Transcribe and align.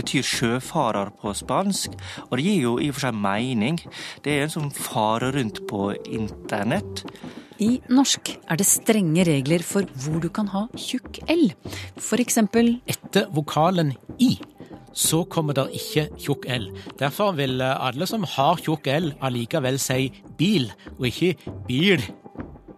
betyr 0.00 0.26
sjøfarer 0.26 1.12
på 1.20 1.34
spansk, 1.36 1.94
og 2.28 2.38
det 2.38 2.46
gir 2.48 2.64
jo 2.64 2.76
i 2.80 2.90
og 2.90 2.98
for 2.98 3.08
seg 3.08 3.20
mening. 3.20 3.80
Det 4.24 4.34
er 4.34 4.46
en 4.46 4.54
som 4.56 4.70
farer 4.74 5.36
rundt 5.36 5.62
på 5.70 5.92
internett. 6.08 7.04
I 7.60 7.74
norsk 7.92 8.32
er 8.48 8.56
det 8.56 8.66
strenge 8.68 9.24
regler 9.28 9.64
for 9.64 9.84
hvor 10.00 10.22
du 10.22 10.30
kan 10.32 10.48
ha 10.54 10.64
tjukk 10.80 11.20
L. 11.28 11.50
For 12.00 12.22
eksempel 12.22 12.78
Etter 12.88 13.28
vokalen 13.36 13.92
i 14.16 14.38
så 14.92 15.22
kommer 15.30 15.54
der 15.54 15.70
ikke 15.74 16.08
tjukk 16.18 16.46
L. 16.50 16.70
Derfor 16.98 17.36
vil 17.38 17.62
alle 17.62 18.06
som 18.10 18.24
har 18.26 18.60
tjukk 18.62 18.88
L, 18.90 19.12
allikevel 19.22 19.78
si 19.78 20.10
bil, 20.38 20.70
og 20.98 21.06
ikke 21.10 21.52
bil. 21.68 22.02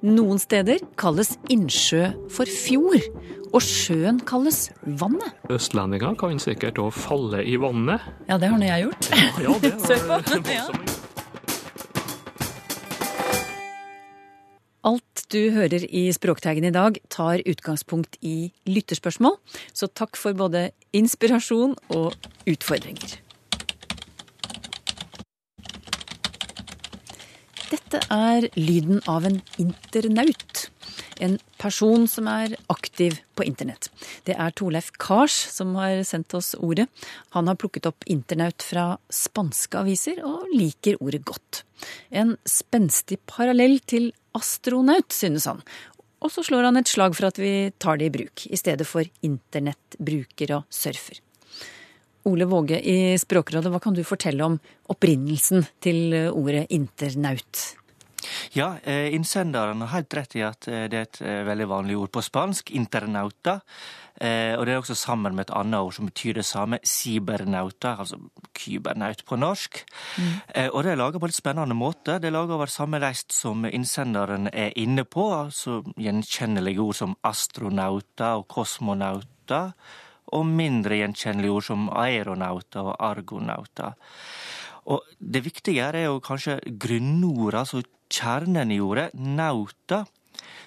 noen 0.02 0.38
steder 0.42 0.82
kalles 0.98 1.36
innsjø 1.52 2.08
for 2.28 2.50
fjord, 2.50 3.04
og 3.52 3.60
sjøen 3.64 4.20
kalles 4.26 4.70
vannet. 4.84 5.36
Østlendinger 5.52 6.16
kan 6.20 6.40
sikkert 6.42 6.80
òg 6.80 6.92
falle 6.96 7.44
i 7.44 7.58
vannet. 7.60 8.00
Ja, 8.28 8.38
det 8.40 8.48
har 8.52 8.58
nå 8.60 8.68
jeg 8.68 8.88
gjort. 8.88 9.12
Ja, 9.44 9.56
det 9.62 9.74
på. 10.08 10.56
Ja. 10.56 10.66
Alt 14.82 15.26
du 15.30 15.52
hører 15.54 15.84
i 15.86 16.08
Språkteigen 16.10 16.64
i 16.66 16.72
dag, 16.74 16.96
tar 17.12 17.44
utgangspunkt 17.46 18.16
i 18.26 18.50
lytterspørsmål, 18.66 19.36
så 19.70 19.86
takk 19.86 20.18
for 20.18 20.34
både 20.34 20.72
inspirasjon 20.96 21.76
og 21.94 22.16
utfordringer. 22.50 23.20
Dette 27.70 28.02
er 28.10 28.48
lyden 28.58 28.98
av 29.08 29.28
en 29.28 29.38
internaut. 29.62 30.66
En 31.20 31.38
person 31.60 32.06
som 32.08 32.28
er 32.30 32.56
aktiv 32.72 33.18
på 33.36 33.44
internett. 33.44 33.90
Det 34.24 34.36
er 34.38 34.54
Torleif 34.56 34.90
Kars 35.00 35.34
som 35.52 35.74
har 35.78 36.02
sendt 36.08 36.34
oss 36.34 36.54
ordet. 36.58 36.88
Han 37.36 37.50
har 37.50 37.58
plukket 37.60 37.88
opp 37.90 38.06
internaut 38.06 38.64
fra 38.64 38.96
spanske 39.12 39.78
aviser 39.82 40.22
og 40.26 40.48
liker 40.54 41.00
ordet 41.02 41.24
godt. 41.28 41.64
En 42.10 42.36
spenstig 42.48 43.18
parallell 43.26 43.80
til 43.86 44.12
astronaut, 44.38 45.12
synes 45.12 45.48
han. 45.50 45.60
Og 46.22 46.30
så 46.30 46.44
slår 46.46 46.70
han 46.70 46.78
et 46.78 46.90
slag 46.90 47.16
for 47.18 47.28
at 47.28 47.40
vi 47.40 47.72
tar 47.82 47.98
det 47.98 48.08
i 48.08 48.14
bruk, 48.14 48.46
i 48.46 48.58
stedet 48.58 48.86
for 48.86 49.06
internettbruker 49.26 50.54
og 50.56 50.66
surfer. 50.70 51.18
Ole 52.30 52.46
Våge 52.46 52.78
i 52.78 53.18
Språkrådet, 53.18 53.70
hva 53.72 53.80
kan 53.82 53.96
du 53.96 54.04
fortelle 54.06 54.46
om 54.46 54.60
opprinnelsen 54.94 55.66
til 55.82 56.14
ordet 56.30 56.68
internaut? 56.70 57.81
Ja, 58.54 58.76
eh, 58.84 59.14
innsenderen 59.14 59.80
har 59.80 59.88
helt 59.88 60.14
rett 60.14 60.34
i 60.36 60.42
at 60.44 60.66
eh, 60.68 60.84
det 60.92 60.98
er 60.98 61.06
et 61.06 61.20
eh, 61.24 61.40
veldig 61.48 61.66
vanlig 61.70 61.96
ord 61.96 62.10
på 62.12 62.20
spansk, 62.24 62.70
internauta. 62.76 63.60
Og 64.22 64.66
det 64.68 64.74
er 64.74 64.76
også 64.76 64.94
sammen 64.94 65.34
med 65.34 65.48
et 65.48 65.54
annet 65.56 65.82
ord 65.82 65.94
som 65.96 66.06
betyr 66.06 66.36
det 66.36 66.44
samme, 66.46 66.78
cibernauta, 66.86 67.94
altså 68.04 68.18
kybernaut 68.54 69.24
på 69.26 69.38
norsk. 69.40 69.80
Mm. 70.20 70.68
og 70.68 70.84
det 70.84 70.92
er 70.92 71.00
laga 71.00 71.18
på 71.18 71.30
litt 71.30 71.38
spennende 71.38 71.74
måte. 71.74 72.18
Det 72.20 72.28
er 72.28 72.34
laga 72.36 72.54
over 72.54 72.70
samme 72.70 73.00
reist 73.02 73.32
som 73.34 73.64
innsenderen 73.66 74.50
er 74.52 74.76
inne 74.78 75.02
på, 75.08 75.24
altså 75.32 75.80
gjenkjennelige 75.96 76.84
ord 76.84 77.00
som 77.00 77.16
astronauta 77.24 78.36
og 78.36 78.46
kosmonauta 78.52 79.62
Og 80.36 80.46
mindre 80.46 81.00
gjenkjennelige 81.00 81.56
ord 81.56 81.66
som 81.66 81.88
aeronauter 81.90 82.92
og 82.92 82.96
argonauter. 83.00 83.96
Og 84.92 85.02
det 85.18 85.44
viktige 85.44 85.82
her 85.82 85.96
er 85.96 86.08
jo 86.10 86.22
kanskje 86.22 86.60
grunnorda 86.78 87.64
altså 87.64 87.82
kjernen 88.12 88.72
i 88.74 88.80
ordet, 88.82 89.10
nauta, 89.14 90.04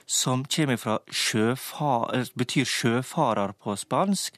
som 0.05 0.43
kommer 0.49 0.77
fra 0.77 0.99
sjøfar, 1.09 2.27
betyr 2.37 2.67
sjøfarer 2.69 3.55
på 3.57 3.73
spansk. 3.79 4.37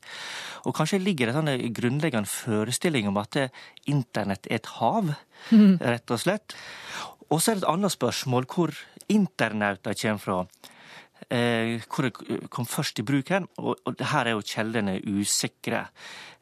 Og 0.66 0.76
kanskje 0.78 1.02
ligger 1.04 1.32
det 1.32 1.42
en 1.42 1.74
grunnleggende 1.76 2.32
forestilling 2.32 3.10
om 3.12 3.20
at 3.20 3.40
internett 3.86 4.48
er 4.48 4.62
et 4.62 4.72
hav, 4.78 5.12
rett 5.92 6.16
og 6.16 6.24
slett. 6.24 6.56
Og 7.28 7.42
så 7.42 7.52
er 7.52 7.60
det 7.60 7.66
et 7.66 7.72
annet 7.74 7.96
spørsmål 7.96 8.48
hvor 8.54 8.74
internauta 9.12 9.96
kommer 9.98 10.24
fra. 10.24 10.40
Eh, 11.34 11.82
hvor 11.92 12.06
det 12.06 12.48
kom 12.54 12.68
først 12.70 13.02
i 13.02 13.04
bruk 13.04 13.34
hen, 13.34 13.48
og, 13.58 13.76
og 13.84 14.00
her 14.14 14.30
er 14.30 14.38
jo 14.38 14.46
kjeldene 14.46 15.00
usikre. 15.04 15.88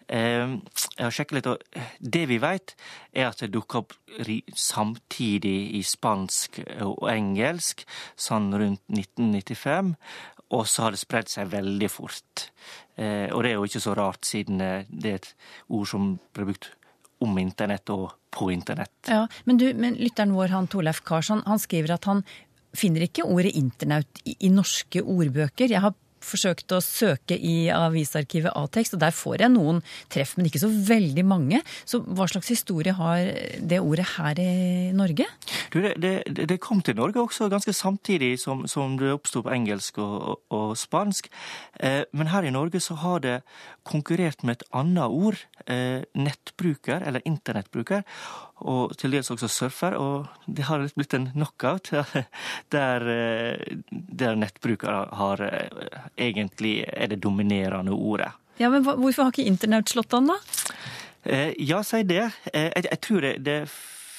Eh, 0.08 0.56
jeg 0.96 1.04
har 1.04 1.16
sjekket 1.16 1.38
litt, 1.40 1.50
og 1.50 1.82
det 2.00 2.24
vi 2.30 2.38
vet, 2.42 2.76
er 3.14 3.30
at 3.30 3.42
det 3.42 3.54
dukka 3.56 3.82
opp 3.84 3.96
samtidig 4.56 5.58
i 5.80 5.84
spansk 5.86 6.62
og 6.86 7.08
engelsk, 7.12 7.86
sånn 8.16 8.52
rundt 8.54 8.84
1995. 8.92 9.96
Og 10.56 10.66
så 10.70 10.86
har 10.86 10.94
det 10.94 11.02
spredd 11.02 11.32
seg 11.32 11.50
veldig 11.52 11.90
fort. 11.90 12.50
Eh, 12.96 13.28
og 13.34 13.44
det 13.44 13.52
er 13.52 13.58
jo 13.58 13.68
ikke 13.68 13.84
så 13.84 13.96
rart, 13.98 14.26
siden 14.28 14.62
det 14.62 15.12
er 15.12 15.22
et 15.22 15.32
ord 15.74 15.90
som 15.90 16.16
ble 16.36 16.52
brukt 16.52 16.72
om 17.24 17.38
internett 17.40 17.90
og 17.94 18.12
på 18.36 18.52
internett. 18.52 18.94
Ja, 19.08 19.26
men, 19.48 19.58
du, 19.58 19.70
men 19.74 19.98
lytteren 20.00 20.36
vår, 20.36 20.52
han 20.54 20.68
Torleif 20.72 21.02
Karsson, 21.08 21.44
han 21.48 21.62
skriver 21.62 21.96
at 21.96 22.08
han 22.10 22.26
finner 22.76 23.06
ikke 23.06 23.26
ordet 23.32 23.56
internaut 23.56 24.20
i, 24.26 24.36
i 24.44 24.52
norske 24.52 25.02
ordbøker. 25.02 25.72
Jeg 25.72 25.84
har 25.84 25.96
forsøkt 26.26 26.74
å 26.76 26.82
søke 26.84 27.38
i 27.38 27.70
avisarkivet 27.74 28.54
A-tekst, 28.56 28.96
og 28.98 29.04
der 29.04 29.16
får 29.16 29.46
jeg 29.46 29.54
noen 29.54 29.82
treff, 30.14 30.36
men 30.38 30.50
ikke 30.50 30.64
så 30.64 30.70
veldig 30.70 31.26
mange. 31.28 31.62
Så 31.88 32.02
hva 32.06 32.28
slags 32.30 32.52
historie 32.54 32.96
har 32.98 33.32
det 33.60 33.82
ordet 33.82 34.08
her 34.16 34.42
i 34.42 34.92
Norge? 34.96 35.28
Du, 35.74 35.80
det, 35.82 36.16
det, 36.28 36.48
det 36.50 36.60
kom 36.64 36.82
til 36.86 36.98
Norge 36.98 37.22
også 37.22 37.50
ganske 37.52 37.74
samtidig 37.76 38.36
som, 38.42 38.66
som 38.72 38.98
det 39.00 39.14
oppsto 39.14 39.44
på 39.46 39.54
engelsk 39.54 40.00
og, 40.04 40.16
og, 40.16 40.44
og 40.56 40.76
spansk. 40.80 41.30
Eh, 41.80 42.04
men 42.16 42.32
her 42.34 42.48
i 42.48 42.54
Norge 42.54 42.82
så 42.84 42.98
har 43.02 43.24
det 43.24 43.40
konkurrert 43.86 44.44
med 44.44 44.58
et 44.58 44.66
annet 44.76 45.14
ord, 45.14 45.40
eh, 45.66 46.04
nettbruker, 46.18 47.04
eller 47.06 47.24
internettbruker, 47.26 48.04
og 48.66 48.96
til 48.98 49.16
dels 49.16 49.32
også 49.32 49.50
surfer, 49.52 49.96
og 50.00 50.28
det 50.48 50.66
har 50.70 50.86
blitt 50.96 51.14
en 51.18 51.30
knockout, 51.34 51.92
der, 52.76 53.08
eh, 53.14 53.78
der 53.92 54.40
nettbrukere 54.40 55.06
har 55.22 55.46
eh, 55.46 55.90
egentlig 56.18 56.80
er 56.88 57.14
det 57.14 57.22
dominerende 57.24 57.94
ordet. 57.96 58.32
Ja, 58.58 58.70
men 58.72 58.86
Hvorfor 58.86 59.24
har 59.24 59.34
ikke 59.34 59.50
internett 59.50 59.92
slått 59.92 60.14
an, 60.16 60.32
da? 60.32 60.40
Ja, 61.60 61.82
si 61.84 62.04
det. 62.06 62.30
Jeg 62.54 63.00
tror 63.02 63.24
det, 63.26 63.32
det 63.44 63.56
er 63.64 63.72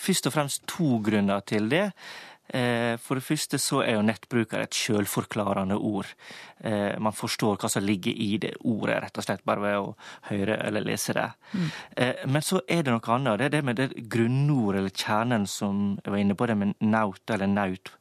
først 0.07 0.27
og 0.29 0.35
fremst 0.35 0.65
to 0.69 0.99
grunner 1.07 1.41
til 1.47 1.71
det. 1.71 1.87
Eh, 2.49 2.95
for 3.03 3.19
det 3.19 3.27
første 3.27 3.59
så 3.59 3.81
er 3.83 3.97
jo 3.97 4.05
nettbruker 4.07 4.63
et 4.63 4.77
sjølforklarende 4.77 5.79
ord. 5.79 6.13
Eh, 6.61 6.95
man 7.03 7.17
forstår 7.17 7.59
hva 7.61 7.71
som 7.73 7.85
ligger 7.85 8.15
i 8.15 8.37
det 8.43 8.55
ordet, 8.63 9.01
rett 9.03 9.19
og 9.19 9.27
slett, 9.27 9.45
bare 9.47 9.65
ved 9.65 9.81
å 9.81 9.91
høre 10.31 10.61
eller 10.67 10.87
lese 10.87 11.17
det. 11.17 11.27
Mm. 11.57 11.69
men 12.33 12.43
så 12.43 12.61
er 12.69 12.83
det 12.83 12.93
noe 12.93 13.13
annet. 13.15 13.39
Det 13.39 13.47
er 13.47 13.55
det 13.55 13.65
med 13.65 13.77
det 13.81 13.89
grunnordet 14.11 14.81
eller 14.81 14.95
kjernen 14.95 15.47
som 15.51 15.99
jeg 16.05 16.13
var 16.13 16.23
inne 16.23 16.37
på, 16.39 16.47
det 16.47 16.57
med 16.59 16.75
naut 16.81 17.31
eller 17.31 17.51
naut 17.51 17.93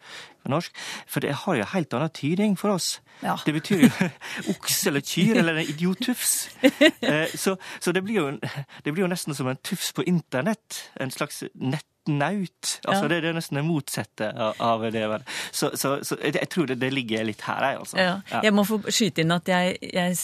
på 0.45 0.53
norsk. 0.53 0.77
For 1.09 1.25
det 1.25 1.33
har 1.43 1.59
jo 1.59 1.67
helt 1.73 1.97
annen 1.97 2.13
tyding 2.13 2.55
for 2.59 2.75
oss. 2.75 2.99
Ja. 3.23 3.37
Det 3.45 3.55
betyr 3.55 3.85
jo 3.87 3.91
okse 4.53 4.91
eller 4.91 5.05
kyr 5.05 5.41
eller 5.41 5.61
en 5.61 5.73
idiottufs. 5.73 6.35
Eh, 7.05 7.27
så 7.35 7.55
så 7.79 7.91
det, 7.91 8.03
blir 8.03 8.15
jo, 8.15 8.27
det 8.83 8.93
blir 8.93 9.05
jo 9.05 9.11
nesten 9.11 9.35
som 9.35 9.47
en 9.47 9.61
tufs 9.63 9.93
på 9.93 10.05
internett. 10.05 10.91
En 10.99 11.11
slags 11.11 11.43
nettnaut. 12.07 12.79
Altså 12.85 13.03
Ja. 13.03 13.07
det, 13.09 13.21
det 13.23 13.29
er 13.29 13.37
nesten 13.37 13.57
det 13.59 13.63
motsatte 13.65 14.29
av, 14.31 14.55
av 14.59 14.85
det. 14.91 15.03
Så, 15.51 15.71
så, 15.77 15.97
så 16.05 16.17
jeg, 16.21 16.35
jeg 16.39 16.49
tror 16.49 16.67
det, 16.67 16.79
det 16.81 16.91
ligger 16.93 17.25
litt 17.25 17.41
her, 17.41 17.63
jeg, 17.71 17.79
altså. 17.79 17.97
Ja. 17.97 18.15
Ja. 18.31 18.41
Jeg 18.45 18.53
må 18.53 18.65
få 18.67 18.79
skyte 18.89 19.21
inn 19.23 19.31
at 19.35 19.47
jeg, 19.49 19.77
jeg 19.81 20.15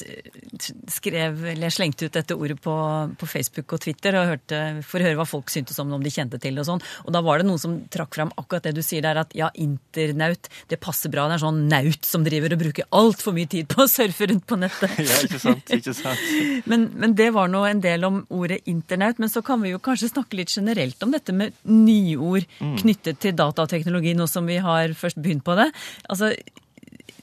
skrev, 0.91 1.41
eller 1.53 1.67
jeg 1.69 1.75
slengte 1.75 2.07
ut 2.07 2.15
dette 2.17 2.35
ordet 2.37 2.59
på, 2.61 2.75
på 3.19 3.29
Facebook 3.29 3.73
og 3.75 3.81
Twitter 3.83 4.17
og 4.19 4.29
hørte, 4.33 4.61
for 4.87 5.01
å 5.01 5.07
høre 5.07 5.19
hva 5.21 5.27
folk 5.29 5.51
syntes 5.53 5.79
om 5.81 5.89
det, 5.91 5.97
om 5.99 6.05
de 6.05 6.13
kjente 6.13 6.39
til 6.41 6.57
det 6.57 6.63
og 6.65 6.69
sånn. 6.73 6.83
Og 7.05 7.13
da 7.15 7.21
var 7.25 7.41
det 7.41 7.47
noen 7.49 7.61
som 7.61 7.77
trakk 7.93 8.17
fram 8.17 8.33
akkurat 8.37 8.67
det 8.69 8.75
du 8.77 8.83
sier 8.85 9.03
der, 9.05 9.21
at 9.23 9.33
ja, 9.37 9.49
internaut, 9.59 10.49
det 10.71 10.79
passer 10.83 11.11
bra. 11.13 11.27
Det 11.31 11.39
er 11.39 11.43
sånn 11.45 11.63
naut 11.71 12.07
som 12.07 12.25
driver 12.27 12.55
og 12.55 12.61
bruker 12.63 12.89
altfor 12.97 13.35
mye 13.37 13.49
tid 13.51 13.69
på 13.71 13.85
å 13.85 13.89
surfe 13.91 14.29
rundt 14.31 14.47
på 14.49 14.59
nettet. 14.61 14.97
Ja, 15.11 15.17
ikke 15.25 15.39
sant? 15.41 15.71
Ikke 15.73 15.93
sant? 15.97 16.19
Men, 16.71 16.83
men 16.95 17.15
det 17.17 17.31
var 17.33 17.49
nå 17.51 17.63
en 17.67 17.79
del 17.83 18.03
om 18.05 18.19
ordet 18.31 18.59
internaut. 18.69 19.17
Men 19.19 19.31
så 19.31 19.41
kan 19.43 19.59
vi 19.63 19.71
jo 19.73 19.79
kanskje 19.83 20.11
snakke 20.11 20.37
litt 20.39 20.51
generelt 20.53 21.01
om 21.03 21.11
dette 21.13 21.33
med 21.35 21.55
nyord 21.71 22.47
knyttet 22.81 23.21
til 23.23 23.37
datateknologi, 23.37 24.15
nå 24.17 24.27
som 24.29 24.49
vi 24.49 24.59
har 24.61 24.95
først 24.97 25.21
begynt 25.21 25.45
på 25.47 25.55
det. 25.59 25.69
Altså, 26.11 26.33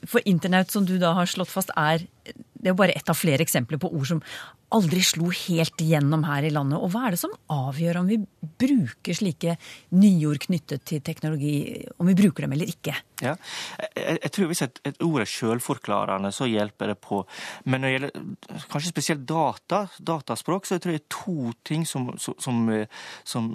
for 0.08 0.24
internaut, 0.28 0.72
som 0.72 0.86
du 0.88 0.96
da 1.00 1.12
har 1.16 1.28
slått 1.28 1.52
fast, 1.52 1.72
er 1.76 2.06
det 2.58 2.70
er 2.70 2.74
jo 2.74 2.80
bare 2.80 2.96
ett 2.98 3.10
av 3.10 3.18
flere 3.18 3.44
eksempler 3.44 3.78
på 3.80 3.90
ord 3.94 4.06
som 4.10 4.22
aldri 4.74 5.00
slo 5.06 5.30
helt 5.32 5.80
igjennom 5.80 6.24
her 6.28 6.44
i 6.44 6.50
landet. 6.52 6.80
Og 6.82 6.90
hva 6.92 7.06
er 7.06 7.14
det 7.14 7.20
som 7.22 7.32
avgjør 7.54 8.00
om 8.02 8.08
vi 8.10 8.18
bruker 8.60 9.16
slike 9.16 9.54
nyord 9.96 10.42
knyttet 10.42 10.84
til 10.88 11.00
teknologi, 11.04 11.86
om 11.96 12.10
vi 12.10 12.16
bruker 12.18 12.44
dem 12.44 12.56
eller 12.56 12.68
ikke? 12.68 12.96
Ja. 13.22 13.36
Jeg, 13.96 14.18
jeg 14.22 14.32
tror 14.34 14.50
Hvis 14.50 14.62
et, 14.66 14.80
et 14.90 15.00
ord 15.06 15.22
er 15.24 15.30
selvforklarende, 15.30 16.32
så 16.34 16.48
hjelper 16.50 16.92
det 16.92 16.98
på. 17.04 17.22
Men 17.64 17.82
når 17.82 17.88
det 17.88 17.94
gjelder 17.94 18.66
kanskje 18.74 18.92
spesielt 18.92 19.24
data, 19.28 19.86
dataspråk, 19.98 20.66
så 20.66 20.76
jeg 20.76 20.84
tror 20.84 20.96
jeg 20.96 21.00
det 21.00 21.06
er 21.06 21.16
to 21.16 21.54
ting 21.70 21.86
som, 21.88 22.10
som, 22.18 22.68
som 23.24 23.48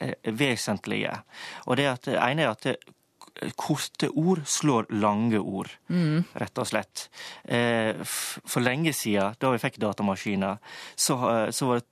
er 0.00 0.18
vesentlige. 0.28 1.16
Og 1.64 1.80
det, 1.80 1.88
at, 1.94 2.10
det 2.10 2.20
ene 2.20 2.44
er 2.44 2.52
at 2.52 2.68
det, 2.68 2.76
korte 3.56 4.08
ord 4.14 4.44
slår 4.46 4.86
lange 4.94 5.38
ord, 5.38 5.70
mm. 5.90 6.24
rett 6.40 6.60
og 6.62 6.68
slett. 6.70 7.08
Eh, 7.44 8.02
for 8.04 8.64
lenge 8.64 8.94
siden, 8.94 9.34
da 9.40 9.50
vi 9.54 9.62
fikk 9.62 9.80
datamaskiner, 9.82 10.60
så, 10.94 11.18
eh, 11.30 11.48
så 11.50 11.70
var 11.70 11.80
det 11.80 11.88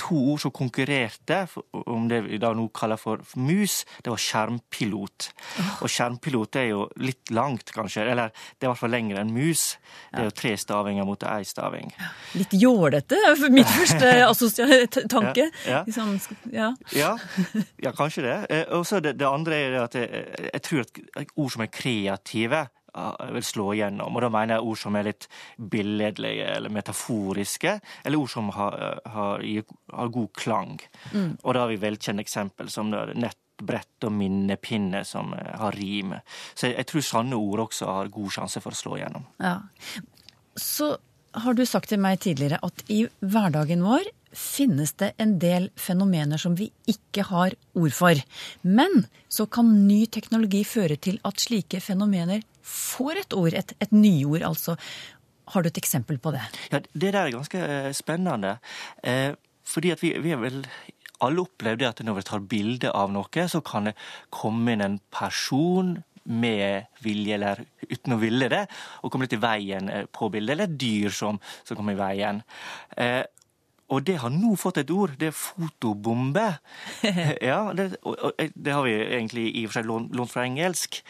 to 0.00 0.16
ord 0.32 0.40
som 0.42 0.52
konkurrerte 0.54 1.42
om 1.72 2.08
det 2.10 2.22
vi 2.26 2.38
da 2.40 2.52
nå 2.56 2.66
kaller 2.74 3.00
for 3.00 3.22
mus. 3.36 3.82
Det 4.02 4.12
var 4.12 4.20
skjermpilot. 4.20 5.28
Og 5.84 5.92
skjermpilot 5.92 6.58
er 6.60 6.68
jo 6.70 6.86
litt 7.02 7.32
langt, 7.34 7.72
kanskje. 7.74 8.06
Eller 8.12 8.32
det 8.32 8.64
er 8.64 8.68
i 8.68 8.72
hvert 8.72 8.82
fall 8.82 8.94
lenger 8.94 9.20
enn 9.22 9.32
mus. 9.34 9.64
Det 10.10 10.22
er 10.22 10.28
jo 10.30 10.36
tre 10.42 10.54
stavinger 10.60 11.08
mot 11.08 11.26
ei 11.28 11.44
staving. 11.48 11.92
Litt 12.38 12.56
jålete, 12.56 13.18
er 13.30 13.44
mitt 13.52 13.70
første 13.70 14.12
tanke. 15.14 15.50
Ja, 15.66 15.70
ja. 15.70 15.82
Liksom, 15.86 16.16
ja. 16.52 16.72
ja, 16.96 17.14
ja 17.82 17.94
kanskje 17.96 18.26
det. 18.26 18.38
Eh, 18.50 18.66
og 18.76 18.86
så 18.88 19.02
det, 19.04 19.16
det, 19.20 19.28
andre 19.28 19.60
er 19.60 19.80
at 19.84 19.96
jeg, 19.98 20.26
jeg 20.50 20.64
tror 20.66 20.86
at 20.86 21.34
ord 21.36 21.54
som 21.54 21.64
er 21.66 21.72
kreative 21.74 22.66
vil 23.34 23.46
slå 23.46 23.72
igjennom. 23.74 24.16
Og 24.16 24.24
da 24.24 24.30
mener 24.32 24.56
jeg 24.56 24.70
ord 24.70 24.80
som 24.80 24.96
er 24.98 25.08
litt 25.10 25.28
billedlige 25.56 26.48
eller 26.56 26.72
metaforiske, 26.74 27.76
eller 28.04 28.22
ord 28.22 28.32
som 28.32 28.50
har, 28.56 28.78
har, 29.14 29.44
har 29.94 30.14
god 30.16 30.32
klang. 30.38 30.74
Mm. 31.12 31.36
Og 31.42 31.54
da 31.54 31.64
har 31.64 31.72
vi 31.72 31.80
velkjente 31.82 32.24
eksempel 32.24 32.70
som 32.72 32.90
nettbrett 32.90 34.08
og 34.08 34.14
minnepinne 34.16 35.04
som 35.08 35.34
eh, 35.36 35.52
har 35.60 35.76
rim. 35.78 36.16
Så 36.54 36.70
jeg, 36.70 36.78
jeg 36.80 36.90
tror 36.92 37.06
sanne 37.10 37.38
ord 37.38 37.66
også 37.68 37.90
har 37.90 38.14
god 38.14 38.34
sjanse 38.38 38.64
for 38.64 38.76
å 38.76 38.80
slå 38.82 38.98
igjennom. 38.98 39.28
Ja. 39.42 39.58
Så 40.58 40.94
har 41.38 41.54
du 41.54 41.62
sagt 41.68 41.92
til 41.92 42.00
meg 42.02 42.22
tidligere 42.24 42.58
at 42.66 42.82
i 42.90 43.04
hverdagen 43.20 43.84
vår 43.86 44.08
finnes 44.32 44.92
det 45.00 45.12
en 45.18 45.36
del 45.42 45.68
fenomener 45.78 46.40
som 46.40 46.54
vi 46.58 46.70
ikke 46.90 47.24
har 47.30 47.56
ord 47.78 47.94
for. 47.94 48.20
Men 48.62 49.06
så 49.28 49.46
kan 49.50 49.72
ny 49.88 50.04
teknologi 50.06 50.62
føre 50.68 50.96
til 50.96 51.20
at 51.26 51.42
slike 51.42 51.82
fenomener 51.82 52.44
får 52.62 53.24
et 53.24 53.36
ord, 53.36 53.56
et, 53.56 53.74
et 53.82 53.92
nyord 53.94 54.46
altså. 54.46 54.76
Har 55.50 55.64
du 55.64 55.70
et 55.70 55.80
eksempel 55.82 56.20
på 56.22 56.30
det? 56.30 56.44
Ja, 56.70 56.78
Det 56.78 57.10
der 57.10 57.24
er 57.24 57.32
ganske 57.34 57.58
eh, 57.58 57.92
spennende. 57.96 58.58
Eh, 59.02 59.32
fordi 59.66 59.90
at 59.90 60.02
vi, 60.02 60.12
vi 60.22 60.30
har 60.30 60.38
vel 60.38 60.62
alle 61.20 61.42
opplevd 61.42 61.82
det 61.82 61.88
at 61.88 62.04
når 62.06 62.20
vi 62.20 62.28
tar 62.28 62.46
bilde 62.46 62.92
av 62.94 63.10
noe, 63.12 63.48
så 63.50 63.60
kan 63.60 63.90
det 63.90 63.96
komme 64.30 64.76
inn 64.76 64.84
en 64.84 65.00
person 65.12 65.98
med 66.30 66.86
vilje 67.02 67.34
eller 67.34 67.64
uten 67.88 68.14
å 68.14 68.20
ville 68.20 68.48
det, 68.52 68.62
og 69.00 69.10
komme 69.10 69.26
litt 69.26 69.34
i 69.34 69.42
veien 69.42 69.90
eh, 69.90 70.06
på 70.06 70.30
bildet, 70.32 70.54
eller 70.54 70.70
et 70.70 70.78
dyr 70.78 71.14
som, 71.14 71.40
som 71.64 71.78
kommer 71.78 71.96
i 71.96 72.00
veien. 72.00 72.42
Eh, 72.96 73.22
og 73.90 74.04
det 74.06 74.20
har 74.22 74.30
nå 74.30 74.54
fått 74.58 74.78
et 74.84 74.90
ord. 74.94 75.16
Det 75.18 75.30
er 75.30 75.36
fotobombe. 75.36 76.46
ja, 77.50 77.60
det, 77.74 77.88
og, 78.06 78.30
det, 78.38 78.70
har 78.70 78.84
vi 78.86 78.94
egentlig 79.02 79.48
i 79.50 79.64
og 79.66 79.72
for 79.72 79.80
seg 79.80 80.14
lånt 80.20 80.32
fra 80.32 80.44
engelsk. 80.46 81.00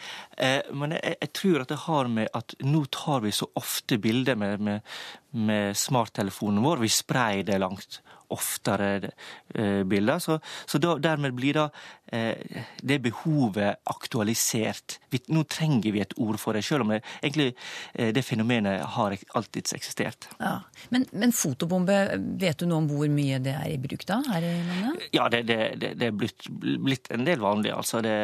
Eh, 0.41 0.71
men 0.73 0.95
jeg, 0.97 1.17
jeg, 1.21 1.31
tror 1.37 1.61
at 1.61 1.73
det 1.73 1.81
har 1.85 2.09
med 2.11 2.31
at 2.37 2.55
nå 2.65 2.83
tar 2.93 3.21
vi 3.25 3.33
så 3.35 3.47
ofte 3.59 3.99
bilder 4.01 4.39
med, 4.39 4.65
med, 4.65 4.95
med 5.31 5.77
smarttelefonen 5.77 6.63
vår. 6.63 6.83
Vi 6.83 6.89
sprer 6.91 7.43
det 7.47 7.59
langt 7.61 8.01
oftere 8.31 9.11
eh, 9.55 9.83
bilder. 9.83 10.19
Så, 10.19 10.39
så 10.65 10.77
da, 10.77 10.95
dermed 10.97 11.33
blir 11.35 11.57
da 11.57 11.67
eh, 12.11 12.63
det 12.81 12.99
behovet 13.03 13.81
aktualisert. 13.91 14.99
Vi, 15.11 15.21
nå 15.35 15.43
trenger 15.51 15.91
vi 15.91 16.03
et 16.03 16.15
ord 16.17 16.39
for 16.41 16.55
det, 16.55 16.63
selv 16.65 16.85
om 16.85 16.93
det, 16.95 17.01
egentlig 17.21 17.51
eh, 17.93 18.11
det 18.15 18.23
fenomenet 18.25 18.85
har 18.95 19.17
alltids 19.37 19.75
eksistert. 19.77 20.29
Ja. 20.39 20.59
Men, 20.89 21.07
men, 21.11 21.35
fotobombe, 21.35 21.99
vet 22.41 22.61
du 22.61 22.67
noe 22.69 22.83
om 22.83 22.91
hvor 22.91 23.09
mye 23.11 23.41
det 23.43 23.55
er 23.57 23.73
i 23.73 23.79
bruk 23.81 24.05
da 24.09 24.21
her 24.29 24.47
i 24.47 24.53
landet? 24.69 25.09
Ja, 25.15 25.27
det, 25.31 25.43
det, 25.49 25.59
det 25.99 26.11
er 26.11 26.15
blitt, 26.15 26.47
blitt, 26.51 27.11
en 27.11 27.27
del 27.27 27.43
vanlig, 27.43 27.73
altså. 27.75 27.99
Det, 28.03 28.15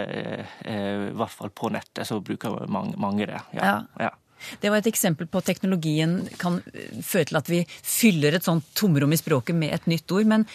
I 0.67 1.11
hvert 1.17 1.33
fall 1.33 1.51
på 1.55 1.69
nettet 1.73 2.07
så 2.07 2.21
bruker 2.23 2.63
mange, 2.71 2.95
mange 3.01 3.27
det. 3.27 3.43
ja. 3.57 3.73
ja. 3.73 4.07
ja. 4.07 4.13
Det 4.61 4.71
var 4.71 4.81
et 4.81 4.89
eksempel 4.91 5.29
på 5.29 5.41
at 5.41 5.49
teknologien 5.49 6.19
kan 6.41 6.61
føre 7.03 7.29
til 7.29 7.39
at 7.39 7.51
vi 7.51 7.63
fyller 7.81 8.37
et 8.37 8.47
sånt 8.47 8.67
tomrom 8.77 9.13
i 9.13 9.19
språket 9.19 9.57
med 9.57 9.75
et 9.75 9.89
nytt 9.89 10.11
ord. 10.15 10.29
Men 10.29 10.47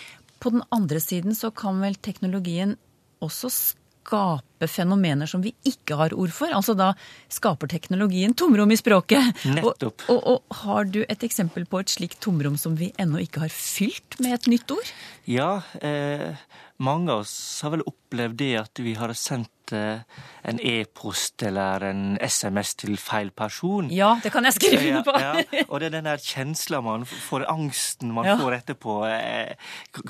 på 0.43 0.55
den 0.55 0.64
andre 0.75 1.00
siden 1.02 1.37
så 1.38 1.52
kan 1.55 1.81
vel 1.82 1.99
teknologien 2.02 2.76
også 3.23 3.52
skape 3.52 4.67
fenomener 4.67 5.31
som 5.31 5.43
vi 5.44 5.52
ikke 5.69 5.96
har 5.99 6.14
ord 6.19 6.32
for. 6.34 6.50
Altså 6.50 6.75
da 6.79 6.93
skaper 7.32 7.70
teknologien 7.70 8.34
tomrom 8.34 8.73
i 8.75 8.79
språket. 8.79 9.44
Nettopp. 9.46 10.06
Og, 10.08 10.19
og, 10.19 10.43
og 10.50 10.61
har 10.64 10.90
du 10.90 11.02
et 11.06 11.26
eksempel 11.26 11.67
på 11.70 11.82
et 11.82 11.93
slikt 11.93 12.20
tomrom 12.25 12.58
som 12.61 12.75
vi 12.79 12.90
ennå 13.02 13.23
ikke 13.23 13.44
har 13.44 13.55
fylt 13.55 14.19
med 14.23 14.34
et 14.38 14.50
nytt 14.50 14.75
ord? 14.75 14.93
Ja, 15.31 15.61
eh, 15.81 16.43
mange 16.82 17.12
av 17.14 17.23
oss 17.23 17.34
har 17.62 17.76
vel 17.76 17.84
opplevd 17.87 18.02
det 18.12 18.55
at 18.61 18.79
vi 18.82 18.94
har 18.94 19.12
sendt 19.17 19.50
en 19.73 20.59
e-post 20.61 21.43
eller 21.47 21.85
en 21.87 22.19
SMS 22.20 22.75
til 22.82 22.97
feil 23.00 23.31
person. 23.31 23.91
Ja, 23.94 24.17
det 24.23 24.32
kan 24.35 24.44
jeg 24.44 24.56
skrive 24.56 24.81
under 24.91 25.05
på. 25.06 25.14
Ja, 25.20 25.32
ja. 25.38 25.64
Og 25.70 25.81
det 25.81 25.88
er 25.88 25.97
den 25.99 26.09
der 26.09 26.23
kjensla 26.23 26.81
man 26.82 27.06
får, 27.06 27.47
angsten 27.50 28.12
man 28.14 28.26
ja. 28.26 28.37
får 28.41 28.59
etterpå. 28.59 28.97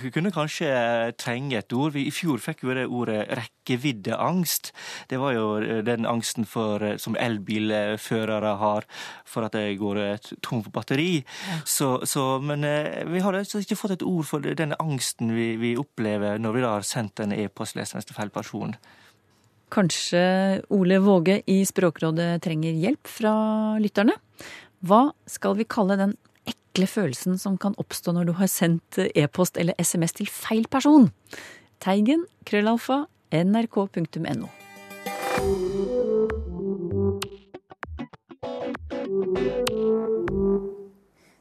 Vi 0.01 0.13
kunne 0.15 0.33
kanskje 0.33 1.13
trenge 1.21 1.61
et 1.61 1.73
ord. 1.77 1.97
I 2.01 2.11
fjor 2.15 2.41
fikk 2.43 2.65
vi 2.65 2.79
det 2.81 2.87
ordet 2.89 3.21
rekkeviddeangst. 3.39 4.73
Det 5.13 5.21
var 5.21 5.37
jo 5.37 5.47
eh, 5.61 5.83
den 5.85 6.09
angsten 6.09 6.49
for, 6.49 6.83
eh, 6.83 6.97
som 6.97 7.17
elbilførere 7.21 8.57
har 8.63 8.89
for 9.29 9.47
at 9.47 9.57
det 9.57 9.77
går 9.81 10.01
tom 10.41 10.65
for 10.65 10.73
batteri. 10.73 11.23
Så, 11.65 12.07
så, 12.09 12.41
men 12.43 12.65
vi 13.13 13.21
har 13.21 13.37
altså 13.37 13.61
ikke 13.61 13.77
fått 13.79 13.99
et 13.99 14.07
ord 14.07 14.27
for 14.29 14.43
den 14.43 14.75
angsten 14.81 15.35
vi, 15.37 15.53
vi 15.61 15.75
opplever 15.79 16.41
når 16.41 16.57
vi 16.57 16.65
da 16.65 16.75
har 16.79 16.87
sendt 16.87 17.21
en 17.23 17.35
e-postlesende 17.93 18.09
til 18.09 18.17
feil 18.17 18.33
person. 18.33 18.75
Kanskje 19.73 20.63
Ole 20.73 20.99
Våge 21.01 21.43
i 21.49 21.63
Språkrådet 21.65 22.43
trenger 22.45 22.77
hjelp 22.77 23.09
fra 23.09 23.33
lytterne? 23.81 24.13
Hva 24.85 25.13
skal 25.27 25.57
vi 25.57 25.65
kalle 25.65 25.97
den 25.97 26.17
ekle 26.49 26.89
følelsen 26.89 27.39
som 27.41 27.57
kan 27.57 27.77
oppstå 27.81 28.13
når 28.13 28.29
du 28.29 28.33
har 28.37 28.51
sendt 28.51 28.99
e-post 29.15 29.57
eller 29.57 29.77
SMS 29.81 30.13
til 30.19 30.29
feil 30.29 30.69
person? 30.69 31.11
Teigen, 31.81 32.27
krøllalfa, 32.45 33.07
nrk.no. 33.33 34.51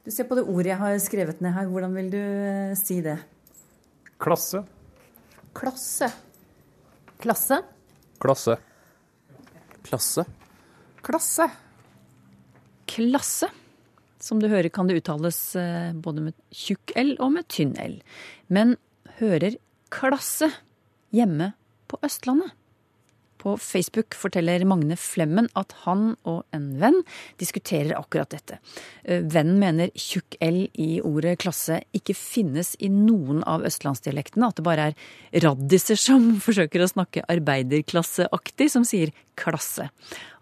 Du 0.02 0.10
ser 0.12 0.28
på 0.28 0.36
det 0.40 0.48
ordet 0.48 0.72
jeg 0.72 0.80
har 0.80 0.98
skrevet 1.04 1.44
ned 1.44 1.56
her. 1.56 1.68
Hvordan 1.72 1.94
vil 1.96 2.10
du 2.12 2.20
eh, 2.20 2.76
si 2.80 3.02
det? 3.04 3.20
Klasse. 4.22 4.64
Klasse. 5.56 6.12
Klasse? 7.22 7.62
Klasse. 8.18 8.58
Klasse. 9.84 10.26
Klasse. 11.02 11.50
Klasse. 12.86 13.50
Som 14.22 14.40
du 14.42 14.48
hører 14.50 14.70
kan 14.74 14.90
det 14.90 14.98
uttales 15.02 15.38
eh, 15.56 15.94
både 15.94 16.24
med 16.26 16.38
tjukk 16.54 16.94
L 16.98 17.14
og 17.20 17.36
med 17.36 17.46
tynn 17.50 17.76
L. 17.82 18.00
Men 18.50 18.74
hører 19.20 19.60
klasse 19.94 20.50
hjemme 21.14 21.52
på 21.92 22.00
Østlandet? 22.06 22.54
På 23.42 23.56
Facebook 23.58 24.14
forteller 24.18 24.62
Magne 24.70 24.96
Flemmen 25.00 25.48
at 25.58 25.74
han 25.84 26.12
og 26.30 26.44
en 26.54 26.68
venn 26.82 27.00
diskuterer 27.42 27.96
akkurat 27.98 28.30
dette. 28.30 28.60
Eh, 29.04 29.24
vennen 29.26 29.58
mener 29.62 29.90
tjukk 29.98 30.38
L 30.46 30.64
i 30.78 30.90
ordet 31.02 31.40
klasse 31.42 31.80
ikke 31.98 32.14
finnes 32.18 32.76
i 32.78 32.92
noen 32.94 33.42
av 33.50 33.66
østlandsdialektene. 33.66 34.52
At 34.52 34.62
det 34.62 34.68
bare 34.68 34.90
er 34.92 35.46
raddiser 35.46 35.98
som 35.98 36.36
forsøker 36.46 36.86
å 36.86 36.92
snakke 36.92 37.26
arbeiderklasseaktig, 37.34 38.70
som 38.74 38.86
sier 38.86 39.14
klasse. 39.40 39.90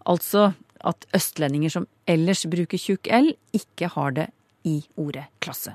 Altså 0.04 0.50
at 0.84 1.06
østlendinger 1.16 1.72
som 1.72 1.88
ellers 2.08 2.44
bruker 2.48 2.80
tjukk 2.80 3.08
L, 3.12 3.32
ikke 3.56 3.90
har 3.96 4.16
det 4.16 4.28
i 4.68 4.80
ordet 5.00 5.26
klasse. 5.40 5.74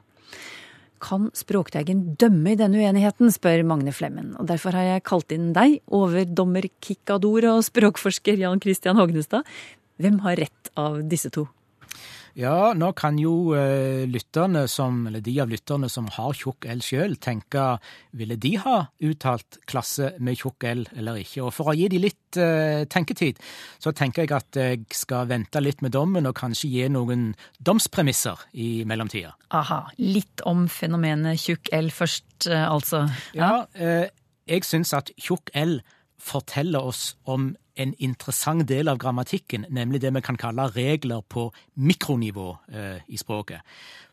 Kan 1.04 1.30
Språkteigen 1.36 2.16
dømme 2.20 2.54
i 2.54 2.60
denne 2.60 2.80
uenigheten, 2.80 3.32
spør 3.34 3.66
Magne 3.68 3.94
Flemmen. 3.96 4.34
Og 4.40 4.48
Derfor 4.50 4.78
har 4.78 4.88
jeg 4.88 5.06
kalt 5.08 5.36
inn 5.36 5.52
deg, 5.56 5.80
overdommer 5.92 6.68
Kikador 6.80 7.50
og 7.52 7.66
språkforsker 7.68 8.40
Jan 8.40 8.64
Christian 8.64 9.00
Hognestad. 9.00 9.44
Hvem 10.02 10.22
har 10.26 10.40
rett 10.40 10.72
av 10.80 11.02
disse 11.10 11.32
to? 11.34 11.48
Ja, 12.36 12.74
nå 12.76 12.90
kan 13.00 13.16
jo 13.16 13.54
eh, 13.56 14.04
lytterne 14.12 14.66
som, 14.68 15.06
eller 15.08 15.22
de 15.24 15.38
av 15.40 15.52
lytterne 15.52 15.88
som 15.92 16.10
har 16.12 16.34
tjukk 16.36 16.68
L 16.68 16.82
sjøl, 16.84 17.16
tenke 17.24 17.64
ville 18.12 18.36
de 18.36 18.52
ha 18.60 18.74
uttalt 19.08 19.62
klasse 19.72 20.12
med 20.20 20.42
tjukk 20.42 20.66
L 20.68 20.84
eller 20.98 21.22
ikke. 21.22 21.46
Og 21.48 21.54
for 21.56 21.72
å 21.72 21.76
gi 21.80 21.88
de 21.94 22.02
litt 22.04 22.40
eh, 22.42 22.84
tenketid, 22.92 23.40
så 23.80 23.96
tenker 23.96 24.26
jeg 24.26 24.36
at 24.36 24.60
jeg 24.60 24.84
skal 24.92 25.30
vente 25.32 25.64
litt 25.64 25.80
med 25.86 25.96
dommen 25.96 26.28
og 26.28 26.36
kanskje 26.36 26.74
gi 26.74 26.90
noen 26.92 27.30
domspremisser 27.64 28.44
i 28.52 28.70
mellomtida. 28.84 29.32
Aha. 29.56 29.86
Litt 30.04 30.44
om 30.44 30.68
fenomenet 30.68 31.40
tjukk 31.40 31.72
L 31.72 31.88
først, 31.88 32.50
eh, 32.52 32.68
altså. 32.68 33.06
Ja, 33.38 33.64
eh, 33.80 34.12
jeg 34.52 34.68
syns 34.68 34.92
at 34.98 35.16
tjukk 35.16 35.56
L 35.56 35.80
forteller 36.26 36.82
oss 36.82 37.14
om 37.24 37.54
en 37.76 37.92
interessant 38.00 38.64
del 38.70 38.88
av 38.88 39.00
grammatikken, 39.02 39.66
nemlig 39.70 40.02
det 40.02 40.14
vi 40.16 40.24
kan 40.24 40.40
kalle 40.40 40.70
regler 40.74 41.22
på 41.30 41.50
mikronivå 41.76 42.48
eh, 42.72 43.04
i 43.08 43.20
språket. 43.20 43.62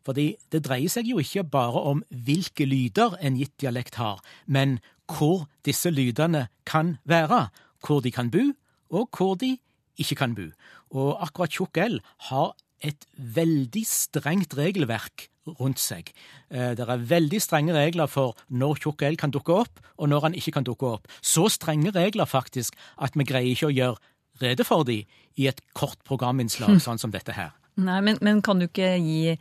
Fordi 0.02 0.32
det 0.50 0.64
dreier 0.66 0.90
seg 0.90 1.08
jo 1.08 1.22
ikke 1.22 1.44
bare 1.46 1.84
om 1.92 2.02
hvilke 2.10 2.66
lyder 2.66 3.14
en 3.22 3.38
gitt 3.38 3.54
dialekt 3.62 4.00
har, 4.02 4.18
men 4.46 4.80
hvor 5.06 5.46
disse 5.66 5.92
lydene 5.92 6.48
kan 6.66 6.96
være, 7.04 7.46
hvor 7.86 8.02
de 8.02 8.10
kan 8.14 8.30
bo, 8.30 8.50
og 8.90 9.08
hvor 9.16 9.38
de 9.38 9.56
ikke 10.00 10.18
kan 10.18 10.34
bo. 10.34 10.50
Og 10.92 11.22
akkurat 11.22 11.54
tjukk 11.54 11.78
L 11.80 12.00
har 12.28 12.52
et 12.82 13.06
veldig 13.16 13.82
strengt 13.86 14.56
regelverk 14.58 15.28
rundt 15.58 15.78
seg. 15.82 16.12
Eh, 16.50 16.74
Det 16.78 16.84
er 16.88 16.98
veldig 17.10 17.40
strenge 17.42 17.74
regler 17.74 18.06
for 18.10 18.36
når 18.50 18.78
tjukk 18.84 19.02
el 19.06 19.16
kan 19.16 19.30
dukke 19.34 19.54
opp, 19.64 19.80
og 19.98 20.08
når 20.08 20.20
han 20.28 20.34
ikke 20.38 20.52
kan 20.58 20.64
dukke 20.66 20.86
opp. 20.96 21.08
Så 21.22 21.48
strenge 21.50 21.90
regler 21.94 22.26
faktisk 22.26 22.74
at 22.98 23.14
vi 23.18 23.24
greier 23.24 23.50
ikke 23.54 23.70
å 23.70 23.74
gjøre 23.74 23.96
rede 24.42 24.64
for 24.64 24.84
dem 24.84 25.04
i 25.38 25.46
et 25.50 25.60
kort 25.74 25.98
programinnslag 26.04 26.78
sånn 26.86 26.98
som 26.98 27.10
dette 27.14 27.32
her. 27.34 27.52
Nei, 27.76 28.00
men, 28.04 28.18
men 28.20 28.42
kan 28.42 28.58
du 28.58 28.66
ikke 28.68 28.96
gi 29.00 29.36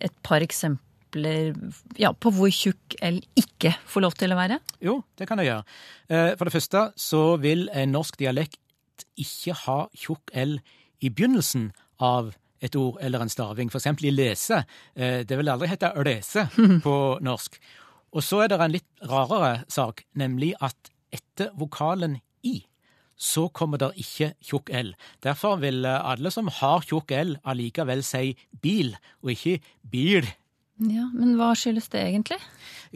et 0.00 0.14
par 0.22 0.40
eksempler 0.44 1.54
ja, 1.98 2.12
på 2.12 2.30
hvor 2.34 2.50
tjukk 2.52 2.94
el 3.02 3.22
ikke 3.38 3.74
får 3.90 4.04
lov 4.04 4.14
til 4.20 4.32
å 4.34 4.38
være? 4.38 4.58
Jo, 4.84 5.00
det 5.18 5.26
kan 5.28 5.38
jeg 5.42 5.50
gjøre. 5.50 5.64
Eh, 6.10 6.34
For 6.38 6.44
det 6.46 6.54
første 6.54 6.84
så 7.00 7.22
vil 7.42 7.68
en 7.72 7.92
norsk 7.96 8.18
dialekt 8.20 8.58
ikke 9.18 9.56
ha 9.66 9.78
tjukk 9.96 10.30
el 10.36 10.58
i 11.00 11.08
begynnelsen 11.10 11.70
av 12.00 12.34
et 12.62 12.76
ord 12.76 12.98
eller 13.00 13.22
en 13.24 13.32
staving. 13.32 13.70
For 13.72 13.80
eksempel 13.80 14.10
i 14.10 14.14
lese. 14.14 14.62
Eh, 14.94 15.22
Det 15.24 15.38
vil 15.38 15.48
aldri 15.48 15.68
hete 15.68 15.92
lese 16.04 16.46
på 16.86 16.96
norsk. 17.24 17.58
Og 18.12 18.22
så 18.26 18.42
er 18.44 18.48
det 18.50 18.60
en 18.60 18.72
litt 18.74 18.88
rarere 19.06 19.64
sak, 19.70 20.02
nemlig 20.18 20.54
at 20.60 20.90
etter 21.14 21.52
vokalen 21.58 22.18
i 22.42 22.60
så 23.20 23.50
kommer 23.52 23.76
det 23.76 23.90
ikke 24.00 24.30
tjukk 24.40 24.70
L. 24.72 24.94
Derfor 25.22 25.58
vil 25.60 25.84
eh, 25.84 25.98
alle 26.12 26.30
som 26.32 26.48
har 26.60 26.80
tjukk 26.88 27.12
L, 27.12 27.34
allikevel 27.44 28.00
si 28.06 28.30
bil, 28.64 28.94
og 29.20 29.34
ikke 29.34 29.58
bil. 29.92 30.24
Ja, 30.80 31.10
Men 31.12 31.34
hva 31.36 31.50
skyldes 31.58 31.90
det 31.92 32.00
egentlig? 32.00 32.38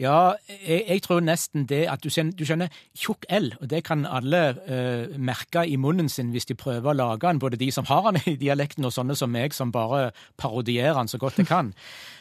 Ja, 0.01 0.33
jeg, 0.49 0.81
jeg 0.87 1.03
tror 1.05 1.21
nesten 1.23 1.67
det 1.69 1.83
at 1.91 2.01
du 2.03 2.09
skjønner, 2.09 2.33
du 2.35 2.43
skjønner 2.47 2.79
tjukk 2.97 3.27
L, 3.31 3.51
og 3.61 3.69
det 3.71 3.83
kan 3.87 4.07
alle 4.09 4.41
eh, 4.65 5.13
merke 5.21 5.63
i 5.69 5.77
munnen 5.79 6.09
sin 6.11 6.33
hvis 6.33 6.49
de 6.49 6.57
prøver 6.57 6.91
å 6.91 6.97
lage 6.97 7.27
den, 7.27 7.39
både 7.39 7.59
de 7.61 7.69
som 7.71 7.85
har 7.87 8.09
den 8.09 8.19
i 8.33 8.35
dialekten 8.41 8.87
og 8.87 8.95
sånne 8.95 9.15
som 9.15 9.31
meg 9.31 9.53
som 9.55 9.71
bare 9.75 10.09
parodierer 10.41 10.97
den 10.97 11.11
så 11.11 11.21
godt 11.21 11.39
jeg 11.39 11.51
kan. 11.51 11.71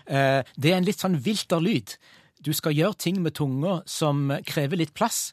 Eh, 0.06 0.44
det 0.54 0.70
er 0.70 0.78
en 0.78 0.86
litt 0.86 1.00
sånn 1.00 1.16
vilter 1.24 1.64
lyd. 1.64 1.96
Du 2.44 2.52
skal 2.52 2.76
gjøre 2.76 3.00
ting 3.00 3.22
med 3.24 3.34
tunga 3.38 3.80
som 3.88 4.28
krever 4.44 4.78
litt 4.78 4.92
plass. 4.94 5.32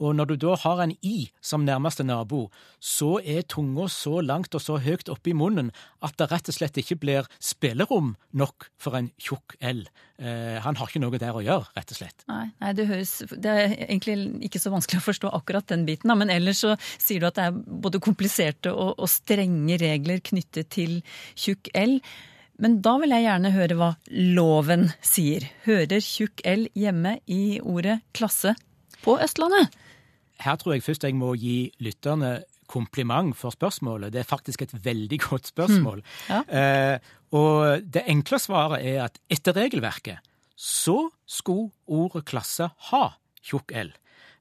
Og 0.00 0.16
når 0.16 0.32
du 0.32 0.36
da 0.46 0.56
har 0.62 0.80
en 0.82 0.94
i 1.04 1.30
som 1.44 1.66
nærmeste 1.66 2.04
nabo, 2.06 2.46
så 2.80 3.16
er 3.20 3.44
tunga 3.50 3.88
så 3.92 4.20
langt 4.24 4.54
og 4.56 4.62
så 4.62 4.78
høyt 4.82 5.10
oppe 5.12 5.32
i 5.32 5.36
munnen 5.36 5.70
at 6.02 6.16
det 6.18 6.30
rett 6.32 6.48
og 6.50 6.56
slett 6.56 6.80
ikke 6.80 6.98
blir 7.02 7.28
spillerom 7.42 8.14
nok 8.38 8.68
for 8.80 8.98
en 8.98 9.12
tjukk 9.20 9.56
L. 9.60 9.84
Eh, 10.18 10.58
han 10.62 10.78
har 10.78 10.90
ikke 10.90 11.02
noe 11.02 11.20
der 11.20 11.36
å 11.36 11.44
gjøre, 11.44 11.68
rett 11.76 11.94
og 11.94 12.00
slett. 12.00 12.26
Nei, 12.30 12.46
nei 12.62 12.72
det, 12.78 12.88
høres, 12.90 13.14
det 13.32 13.52
er 13.52 13.76
egentlig 13.86 14.48
ikke 14.48 14.62
så 14.62 14.74
vanskelig 14.74 15.02
å 15.02 15.06
forstå 15.10 15.32
akkurat 15.38 15.70
den 15.70 15.86
biten. 15.88 16.10
Da. 16.10 16.18
Men 16.18 16.32
ellers 16.34 16.64
så 16.64 16.74
sier 16.96 17.22
du 17.22 17.28
at 17.28 17.38
det 17.38 17.48
er 17.50 17.62
både 17.86 18.02
kompliserte 18.02 18.74
og, 18.74 18.96
og 18.98 19.10
strenge 19.10 19.78
regler 19.82 20.22
knyttet 20.24 20.72
til 20.74 21.00
tjukk 21.38 21.72
L. 21.78 21.98
Men 22.62 22.80
da 22.84 22.96
vil 23.02 23.14
jeg 23.14 23.26
gjerne 23.26 23.54
høre 23.54 23.78
hva 23.78 23.94
loven 24.10 24.90
sier. 25.02 25.48
Hører 25.66 26.02
tjukk 26.04 26.44
L 26.46 26.68
hjemme 26.78 27.16
i 27.30 27.58
ordet 27.62 28.00
klasse 28.14 28.54
på 29.04 29.18
Østlandet? 29.22 29.72
Her 30.42 30.58
tror 30.58 30.74
jeg 30.74 30.84
først 30.86 31.04
jeg 31.06 31.16
må 31.18 31.34
gi 31.38 31.70
lytterne 31.82 32.40
kompliment 32.72 33.36
for 33.36 33.54
spørsmålet. 33.54 34.12
Det 34.14 34.22
er 34.22 34.28
faktisk 34.28 34.62
et 34.64 34.74
veldig 34.84 35.20
godt 35.28 35.50
spørsmål. 35.52 36.02
Ja. 36.30 36.42
Eh, 36.48 36.98
og 37.36 37.84
det 37.84 38.04
enkle 38.10 38.40
svaret 38.40 38.84
er 38.86 39.06
at 39.06 39.18
etter 39.32 39.56
regelverket 39.56 40.22
så 40.56 41.08
skulle 41.26 41.72
ordet 41.90 42.26
klasse 42.28 42.68
ha 42.90 43.04
tjukk 43.42 43.74
L. 43.74 43.90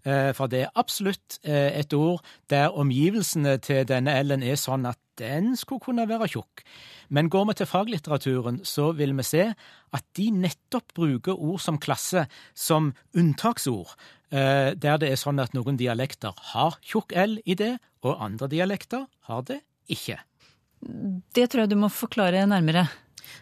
Eh, 0.03 0.31
For 0.33 0.49
det 0.49 0.63
er 0.65 0.79
absolutt 0.79 1.37
eh, 1.45 1.69
et 1.79 1.93
ord 1.93 2.23
der 2.49 2.73
omgivelsene 2.73 3.57
til 3.61 3.85
denne 3.89 4.15
L-en 4.23 4.43
er 4.43 4.57
sånn 4.57 4.87
at 4.89 4.99
den 5.21 5.53
skulle 5.59 5.83
kunne 5.83 6.07
være 6.09 6.29
tjukk. 6.31 6.63
Men 7.13 7.29
går 7.29 7.45
vi 7.49 7.57
til 7.59 7.69
faglitteraturen, 7.69 8.61
så 8.65 8.91
vil 8.97 9.13
vi 9.19 9.25
se 9.27 9.43
at 9.93 10.05
de 10.17 10.29
nettopp 10.33 10.95
bruker 10.97 11.37
ord 11.37 11.61
som 11.61 11.77
klasse 11.81 12.25
som 12.57 12.93
unntaksord, 13.13 13.93
eh, 14.31 14.73
der 14.73 14.97
det 14.97 15.11
er 15.11 15.21
sånn 15.21 15.41
at 15.43 15.53
noen 15.53 15.77
dialekter 15.77 16.33
har 16.53 16.79
tjukk 16.81 17.13
L 17.13 17.37
i 17.45 17.57
det, 17.59 17.75
og 18.01 18.17
andre 18.23 18.49
dialekter 18.49 19.05
har 19.29 19.45
det 19.45 19.59
ikke. 19.91 20.17
Det 20.81 21.45
tror 21.51 21.67
jeg 21.67 21.73
du 21.75 21.77
må 21.77 21.91
forklare 21.93 22.47
nærmere. 22.49 22.87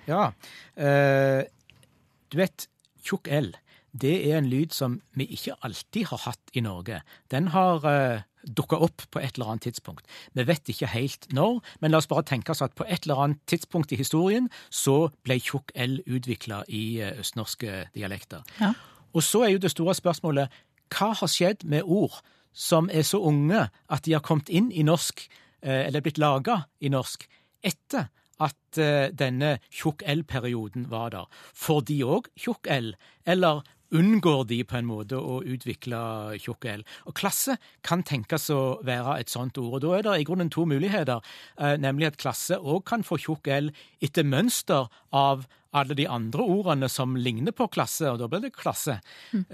Ja, 0.09 0.33
du 0.75 2.35
vet, 2.37 2.65
tjukk 3.05 3.29
L, 3.31 3.53
det 3.91 4.15
er 4.29 4.37
en 4.37 4.49
lyd 4.49 4.73
som 4.75 4.99
vi 5.17 5.27
ikke 5.33 5.57
alltid 5.65 6.09
har 6.11 6.21
hatt 6.27 6.53
i 6.53 6.61
Norge. 6.65 7.01
Den 7.31 7.49
har 7.53 7.85
eh, 7.89 8.25
dukka 8.43 8.79
opp 8.79 9.03
på 9.11 9.21
et 9.21 9.35
eller 9.35 9.53
annet 9.53 9.67
tidspunkt. 9.69 10.07
Vi 10.33 10.45
vet 10.47 10.69
ikke 10.71 10.91
helt 10.93 11.27
når, 11.33 11.59
men 11.81 11.91
la 11.91 12.01
oss 12.01 12.09
bare 12.09 12.27
tenke 12.27 12.53
oss 12.53 12.63
at 12.65 12.75
på 12.77 12.87
et 12.87 13.07
eller 13.07 13.23
annet 13.25 13.41
tidspunkt 13.49 13.91
i 13.91 13.99
historien 13.99 14.49
så 14.69 15.09
ble 15.25 15.39
tjukk 15.41 15.73
L 15.75 15.99
utvikla 16.05 16.63
i 16.67 17.01
eh, 17.01 17.19
østnorske 17.19 17.89
dialekter. 17.95 18.45
Ja. 18.59 18.73
Og 19.13 19.25
så 19.25 19.45
er 19.45 19.55
jo 19.55 19.63
det 19.63 19.73
store 19.73 19.97
spørsmålet 19.97 20.53
hva 20.93 21.13
har 21.17 21.29
skjedd 21.29 21.65
med 21.69 21.85
ord 21.85 22.21
som 22.53 22.89
er 22.93 23.05
så 23.05 23.21
unge 23.21 23.67
at 23.69 24.05
de 24.05 24.15
har 24.15 24.25
kommet 24.25 24.49
inn 24.49 24.71
i 24.71 24.85
norsk, 24.85 25.21
eh, 25.61 25.85
eller 25.87 26.01
blitt 26.05 26.21
laga 26.21 26.63
i 26.81 26.89
norsk, 26.89 27.27
etter 27.63 28.09
at 28.39 28.79
eh, 28.79 29.09
denne 29.11 29.57
tjukk 29.69 30.03
L-perioden 30.07 30.87
var 30.91 31.11
der. 31.13 31.27
Får 31.53 31.83
de 31.89 31.99
òg 32.07 32.29
tjukk 32.39 32.69
L, 32.71 32.93
eller 33.27 33.63
unngår 33.95 34.45
de 34.49 34.59
på 34.67 34.77
en 34.79 34.89
måte 34.89 35.17
å 35.17 35.39
utvikle 35.41 35.99
tjukk 36.41 36.67
L? 36.71 36.83
Og 37.09 37.15
klasse 37.17 37.57
kan 37.85 38.03
tenkes 38.05 38.49
å 38.53 38.79
være 38.85 39.19
et 39.19 39.31
sånt 39.31 39.57
ord, 39.61 39.79
og 39.79 39.85
da 39.85 39.95
er 39.97 40.05
det 40.07 40.17
i 40.19 40.27
grunnen 40.27 40.51
to 40.53 40.65
muligheter, 40.69 41.23
eh, 41.57 41.77
nemlig 41.77 42.11
at 42.11 42.19
klasse 42.21 42.59
òg 42.59 42.83
kan 42.85 43.03
få 43.03 43.19
tjukk 43.21 43.47
L 43.47 43.71
etter 44.01 44.27
mønster 44.27 44.89
av 45.11 45.47
alle 45.73 45.93
de 45.93 46.07
andre 46.09 46.41
ordene 46.41 46.89
som 46.89 47.15
ligner 47.15 47.53
på 47.53 47.69
klasse, 47.69 48.09
og 48.09 48.19
da 48.19 48.27
blir 48.27 48.41
det 48.41 48.55
klasse. 48.57 48.99
Mm. 49.33 49.45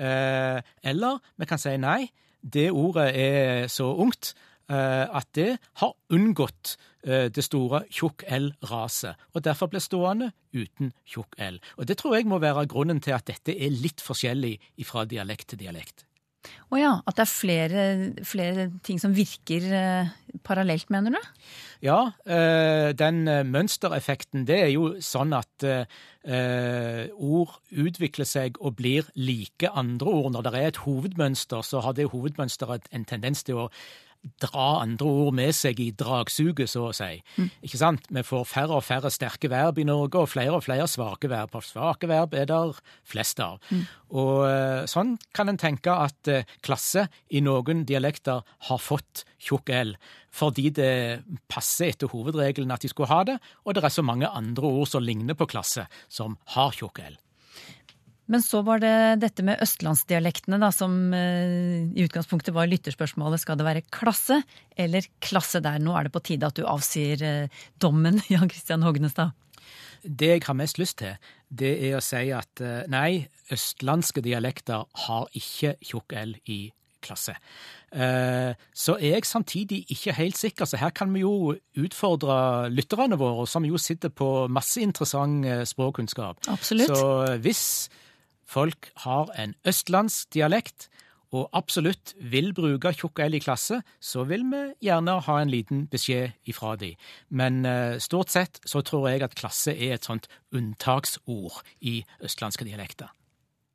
eller 0.83 1.19
vi 1.35 1.45
kan 1.45 1.59
si 1.59 1.75
nei, 1.77 2.11
det 2.39 2.69
ordet 2.71 3.09
er 3.17 3.67
så 3.71 3.89
ungt 4.01 4.31
eh, 4.31 4.54
at 4.71 5.29
det 5.37 5.51
har 5.81 5.93
unngått 6.15 6.75
eh, 7.05 7.27
det 7.33 7.43
store 7.45 7.83
tjukk 7.93 8.25
L-raset, 8.27 9.27
og 9.33 9.45
derfor 9.45 9.69
ble 9.71 9.83
stående 9.83 10.31
uten 10.55 10.93
tjukk 11.05 11.37
L. 11.37 11.61
Og 11.77 11.87
det 11.89 11.99
tror 12.01 12.17
jeg 12.17 12.29
må 12.29 12.41
være 12.41 12.67
grunnen 12.71 13.01
til 13.03 13.17
at 13.17 13.27
dette 13.29 13.53
er 13.53 13.73
litt 13.73 14.03
forskjellig 14.03 14.57
fra 14.87 15.05
dialekt 15.09 15.53
til 15.53 15.65
dialekt. 15.65 16.07
Å 16.73 16.79
ja, 16.79 16.91
at 17.05 17.17
det 17.17 17.23
er 17.23 17.31
flere, 17.31 17.83
flere 18.27 18.65
ting 18.85 18.99
som 19.01 19.13
virker 19.15 19.65
eh, 19.77 20.11
parallelt, 20.45 20.89
mener 20.93 21.15
du? 21.15 21.31
Ja, 21.85 21.99
eh, 22.25 22.91
den 22.97 23.23
eh, 23.31 23.43
mønstereffekten, 23.47 24.45
det 24.49 24.59
er 24.63 24.71
jo 24.73 24.95
sånn 25.03 25.35
at 25.37 25.65
eh, 25.65 25.85
eh, 26.25 27.05
ord 27.15 27.55
utvikler 27.69 28.29
seg 28.29 28.59
og 28.61 28.77
blir 28.81 29.09
like 29.17 29.71
andre 29.73 30.17
ord. 30.19 30.31
Når 30.35 30.47
det 30.47 30.55
er 30.55 30.71
et 30.71 30.81
hovedmønster, 30.85 31.65
så 31.65 31.83
har 31.85 31.97
det 31.97 32.09
hovedmønsteret 32.13 32.89
en 32.93 33.07
tendens 33.09 33.45
til 33.45 33.65
å 33.65 33.69
dra 34.41 34.67
andre 34.81 35.07
ord 35.07 35.35
med 35.37 35.55
seg 35.55 35.79
i 35.83 35.89
dragsuget, 35.95 36.69
så 36.71 36.89
å 36.89 36.93
si. 36.95 37.19
Ikke 37.65 37.79
sant? 37.79 38.07
Vi 38.13 38.23
får 38.25 38.45
færre 38.49 38.79
og 38.79 38.85
færre 38.85 39.11
sterke 39.13 39.49
verb 39.51 39.79
i 39.81 39.87
Norge, 39.87 40.21
og 40.21 40.31
flere 40.31 40.57
og 40.57 40.65
flere 40.65 40.87
svake 40.89 41.29
verb. 41.31 41.55
Og 41.55 41.65
svake 41.65 42.09
verb 42.11 42.35
er 42.37 42.49
der 42.49 42.75
flest 43.07 43.41
av. 43.43 43.59
Og 44.15 44.45
eh, 44.47 44.85
sånn 44.89 45.15
kan 45.35 45.51
en 45.51 45.59
tenke 45.61 45.93
at 45.93 46.31
eh, 46.31 46.47
klasse 46.65 47.07
i 47.29 47.41
noen 47.45 47.83
dialekter 47.87 48.45
har 48.69 48.81
fått 48.81 49.25
tjukk 49.41 49.71
L, 49.75 49.95
fordi 50.35 50.69
det 50.75 50.93
passer 51.51 51.93
etter 51.93 52.11
hovedregelen 52.11 52.73
at 52.75 52.85
de 52.85 52.91
skulle 52.91 53.11
ha 53.11 53.23
det, 53.27 53.37
og 53.65 53.75
det 53.75 53.83
er 53.83 53.93
så 53.93 54.05
mange 54.05 54.29
andre 54.29 54.71
ord 54.81 54.89
som 54.91 55.05
ligner 55.05 55.37
på 55.37 55.49
klasse, 55.49 55.87
som 56.09 56.39
har 56.55 56.75
tjukk 56.75 57.03
L. 57.05 57.19
Men 58.31 58.41
så 58.41 58.63
var 58.65 58.79
det 58.81 58.93
dette 59.21 59.43
med 59.45 59.59
østlandsdialektene, 59.61 60.57
da, 60.61 60.71
som 60.73 60.95
eh, 61.13 61.85
i 61.93 62.05
utgangspunktet 62.07 62.55
var 62.55 62.69
lytterspørsmålet. 62.71 63.43
Skal 63.43 63.59
det 63.59 63.67
være 63.67 63.83
klasse 63.93 64.39
eller 64.81 65.05
klasse 65.21 65.61
der? 65.61 65.77
Nå 65.83 65.93
er 65.93 66.07
det 66.07 66.13
på 66.15 66.23
tide 66.25 66.47
at 66.49 66.57
du 66.57 66.63
avsier 66.65 67.21
eh, 67.21 67.65
dommen, 67.81 68.17
Jan 68.33 68.49
Christian 68.49 68.85
Hognestad. 68.85 69.35
Det 70.05 70.31
jeg 70.35 70.43
har 70.45 70.57
mest 70.57 70.77
lyst 70.81 70.99
til, 71.01 71.15
det 71.49 71.71
er 71.87 71.97
å 71.97 72.01
si 72.05 72.23
at 72.33 72.61
eh, 72.65 72.87
nei, 72.93 73.27
østlandske 73.53 74.21
dialekter 74.25 74.87
har 75.05 75.29
ikke 75.37 75.75
tjukk 75.85 76.15
L 76.21 76.33
i 76.49 76.59
klasse. 77.05 77.35
Eh, 77.93 78.57
Så 78.73 78.95
er 78.97 79.19
jeg 79.19 79.27
samtidig 79.29 79.83
ikke 79.93 80.15
helt 80.17 80.37
sikker, 80.41 80.65
så 80.65 80.81
her 80.81 80.89
kan 80.97 81.13
vi 81.13 81.21
jo 81.21 81.53
utfordre 81.77 82.71
lytterne 82.73 83.17
våre, 83.21 83.45
som 83.49 83.65
jo 83.69 83.77
sitter 83.77 84.09
på 84.09 84.47
masse 84.49 84.81
interessant 84.81 85.45
språkkunnskap. 85.69 86.41
Absolutt. 86.49 86.89
Så 86.89 87.37
hvis 87.45 87.63
folk 88.45 88.91
har 89.05 89.31
en 89.39 89.55
østlandsk 89.67 90.33
dialekt, 90.33 90.89
og 91.35 91.49
absolutt 91.57 92.13
vil 92.31 92.53
bruke 92.55 92.93
tjukk 92.95 93.19
L 93.25 93.35
i 93.35 93.41
klasse, 93.43 93.81
så 93.99 94.23
vil 94.29 94.45
vi 94.51 94.61
gjerne 94.87 95.17
ha 95.25 95.35
en 95.41 95.51
liten 95.51 95.83
beskjed 95.91 96.37
ifra 96.47 96.75
de. 96.79 96.93
Men 97.29 97.65
eh, 97.67 97.97
stort 97.99 98.31
sett 98.31 98.61
så 98.63 98.83
tror 98.85 99.09
jeg 99.09 99.25
at 99.25 99.35
klasse 99.35 99.73
er 99.75 99.97
et 99.97 100.07
sånt 100.07 100.29
unntaksord 100.55 101.59
i 101.81 102.03
østlandske 102.23 102.67
dialekter. 102.67 103.11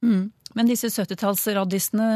Mm. 0.01 0.31
Men 0.57 0.67
disse 0.71 0.89
70-tallsraddisene 0.89 2.07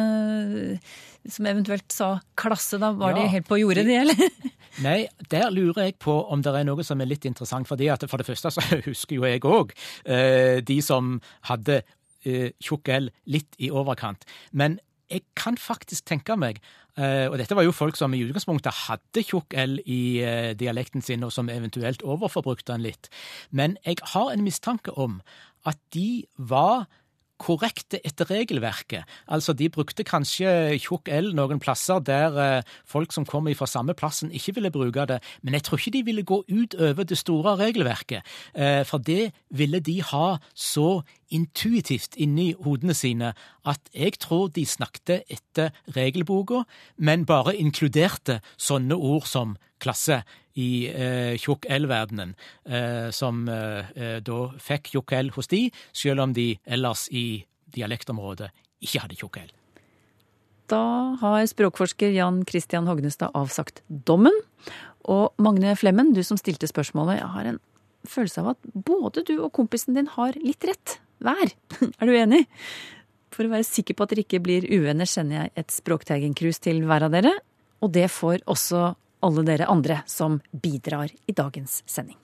som 1.31 1.47
eventuelt 1.47 1.93
sa 1.93 2.17
klasse, 2.39 2.79
da 2.81 2.91
var 2.97 3.15
de 3.17 3.27
helt 3.31 3.47
på 3.49 3.61
jordet, 3.61 3.85
de, 3.87 3.99
eller? 4.01 4.17
Nei, 4.87 5.05
der 5.31 5.53
lurer 5.55 5.87
jeg 5.87 5.99
på 6.03 6.17
om 6.33 6.43
det 6.43 6.55
er 6.59 6.67
noe 6.67 6.83
som 6.87 7.01
er 7.01 7.11
litt 7.11 7.29
interessant. 7.29 7.69
fordi 7.69 7.89
at 7.93 8.05
For 8.11 8.19
det 8.19 8.27
første 8.27 8.51
så 8.51 8.65
husker 8.89 9.21
jo 9.21 9.29
jeg 9.29 9.45
òg 9.45 9.75
eh, 10.05 10.59
de 10.67 10.81
som 10.83 11.21
hadde 11.51 11.83
eh, 11.83 11.95
tjukk 12.25 12.91
L 12.95 13.11
litt 13.31 13.57
i 13.59 13.71
overkant. 13.73 14.25
Men 14.53 14.79
jeg 15.13 15.25
kan 15.37 15.57
faktisk 15.61 16.07
tenke 16.09 16.37
meg 16.41 16.61
eh, 16.97 17.27
Og 17.29 17.37
dette 17.39 17.57
var 17.57 17.67
jo 17.67 17.75
folk 17.77 17.99
som 17.99 18.15
i 18.17 18.23
utgangspunktet 18.25 18.85
hadde 18.87 19.25
tjukk 19.25 19.57
L 19.59 19.79
i 19.85 20.01
eh, 20.25 20.53
dialekten 20.59 21.05
sin, 21.05 21.25
og 21.27 21.33
som 21.35 21.51
eventuelt 21.53 22.03
overforbrukte 22.03 22.73
den 22.73 22.87
litt. 22.87 23.11
Men 23.51 23.77
jeg 23.85 24.01
har 24.15 24.33
en 24.33 24.45
mistanke 24.45 24.95
om 24.97 25.21
at 25.69 25.81
de 25.95 26.25
var 26.37 26.87
korrekte 27.41 27.99
etter 28.07 28.31
regelverket. 28.31 29.05
Altså, 29.27 29.53
de 29.53 29.69
brukte 29.73 30.05
kanskje 30.07 30.79
tjukk 30.79 31.11
L 31.13 31.33
noen 31.37 31.61
plasser 31.63 32.01
der 32.05 32.39
eh, 32.41 32.75
folk 32.87 33.13
som 33.13 33.27
kommer 33.27 33.55
fra 33.59 33.67
samme 33.71 33.95
plassen, 33.99 34.33
ikke 34.35 34.57
ville 34.59 34.73
bruke 34.75 35.07
det, 35.11 35.21
men 35.43 35.55
jeg 35.59 35.67
tror 35.67 35.81
ikke 35.81 35.97
de 35.99 36.05
ville 36.07 36.27
gå 36.27 36.41
ut 36.49 36.75
over 36.79 37.05
det 37.05 37.19
store 37.19 37.57
regelverket, 37.61 38.23
eh, 38.55 38.83
for 38.87 38.99
det 38.99 39.33
ville 39.51 39.81
de 39.81 40.01
ha 40.03 40.39
så 40.55 41.03
intuitivt 41.35 42.15
inni 42.21 42.53
hodene 42.63 42.95
sine 42.95 43.33
at 43.67 43.81
jeg 43.95 44.19
tror 44.23 44.49
de 44.55 44.67
snakket 44.67 45.25
etter 45.33 45.73
regelboka, 45.97 46.63
men 46.97 47.27
bare 47.27 47.57
inkluderte 47.57 48.41
sånne 48.57 48.95
ord 48.95 49.27
som 49.27 49.57
klasse 49.85 50.23
i 50.61 50.87
eh, 50.89 51.35
tjukk 51.41 51.67
L-verdenen, 51.77 52.35
eh, 52.65 53.11
som 53.15 53.45
eh, 53.51 54.21
da 54.25 54.39
fikk 54.63 54.95
tjukk 54.95 55.15
L 55.19 55.33
hos 55.35 55.51
de, 55.51 55.67
selv 55.93 56.25
om 56.25 56.35
de 56.37 56.55
ellers 56.65 57.09
i 57.13 57.45
dialektområdet 57.75 58.51
ikke 58.85 59.05
hadde 59.05 59.19
tjukk 59.19 59.41
L. 59.43 59.53
Da 60.73 60.81
har 61.21 61.45
språkforsker 61.51 62.15
Jan 62.15 62.43
Christian 62.49 62.89
Hognestad 62.89 63.35
avsagt 63.37 63.83
dommen. 63.89 64.35
Og 65.05 65.35
Magne 65.43 65.75
Flemmen, 65.77 66.15
du 66.17 66.23
som 66.25 66.41
stilte 66.41 66.69
spørsmålet, 66.71 67.21
jeg 67.21 67.33
har 67.35 67.49
en 67.51 67.61
følelse 68.09 68.41
av 68.41 68.53
at 68.55 68.71
både 68.73 69.25
du 69.29 69.37
og 69.39 69.53
kompisen 69.57 69.97
din 69.97 70.09
har 70.15 70.37
litt 70.41 70.65
rett 70.69 70.99
hver. 71.25 71.53
Er 72.01 72.09
du 72.09 72.17
enig? 72.17 72.45
For 73.35 73.47
å 73.47 73.53
være 73.53 73.67
sikker 73.67 73.97
på 73.97 74.07
at 74.07 74.15
dere 74.15 74.25
ikke 74.25 74.43
blir 74.45 74.67
uvenner, 74.71 75.09
sender 75.11 75.43
jeg 75.43 75.55
et 75.65 75.75
språkteigenkrus 75.75 76.63
til 76.65 76.85
hver 76.87 77.09
av 77.09 77.15
dere. 77.17 77.33
Og 77.85 77.93
det 77.93 78.07
får 78.13 78.45
også 78.49 78.95
alle 79.25 79.45
dere 79.47 79.69
andre 79.71 80.03
som 80.11 80.39
bidrar 80.53 81.13
i 81.27 81.33
dagens 81.33 81.81
sending. 81.89 82.19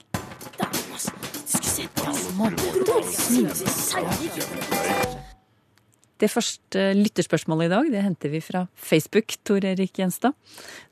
Det 6.21 6.29
første 6.29 6.83
lytterspørsmålet 6.93 7.65
i 7.65 7.73
dag 7.73 7.89
det 7.95 8.03
henter 8.05 8.33
vi 8.33 8.43
fra 8.45 8.67
Facebook, 8.77 9.33
Tor 9.47 9.65
Erik 9.65 9.97
Gjenstad. 9.97 10.37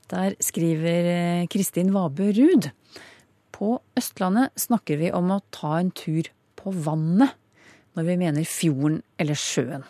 Der 0.09 0.33
skriver 0.41 1.11
eh, 1.13 1.47
Kristin 1.53 1.93
Vabø 1.93 2.31
Ruud. 2.33 2.71
På 3.53 3.77
Østlandet 3.99 4.55
snakker 4.57 4.97
vi 4.97 5.13
om 5.13 5.29
å 5.35 5.43
ta 5.53 5.77
en 5.77 5.93
tur 5.93 6.31
på 6.57 6.73
vannet 6.73 7.37
når 7.97 8.09
vi 8.09 8.17
mener 8.21 8.49
fjorden 8.49 9.01
eller 9.21 9.37
sjøen. 9.37 9.85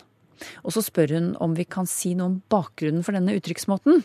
Og 0.63 0.73
så 0.75 0.83
spør 0.83 1.15
hun 1.15 1.31
om 1.43 1.55
vi 1.55 1.65
kan 1.67 1.87
si 1.89 2.13
noe 2.17 2.31
om 2.31 2.37
bakgrunnen 2.51 3.03
for 3.05 3.15
denne 3.15 3.35
uttrykksmåten. 3.37 4.03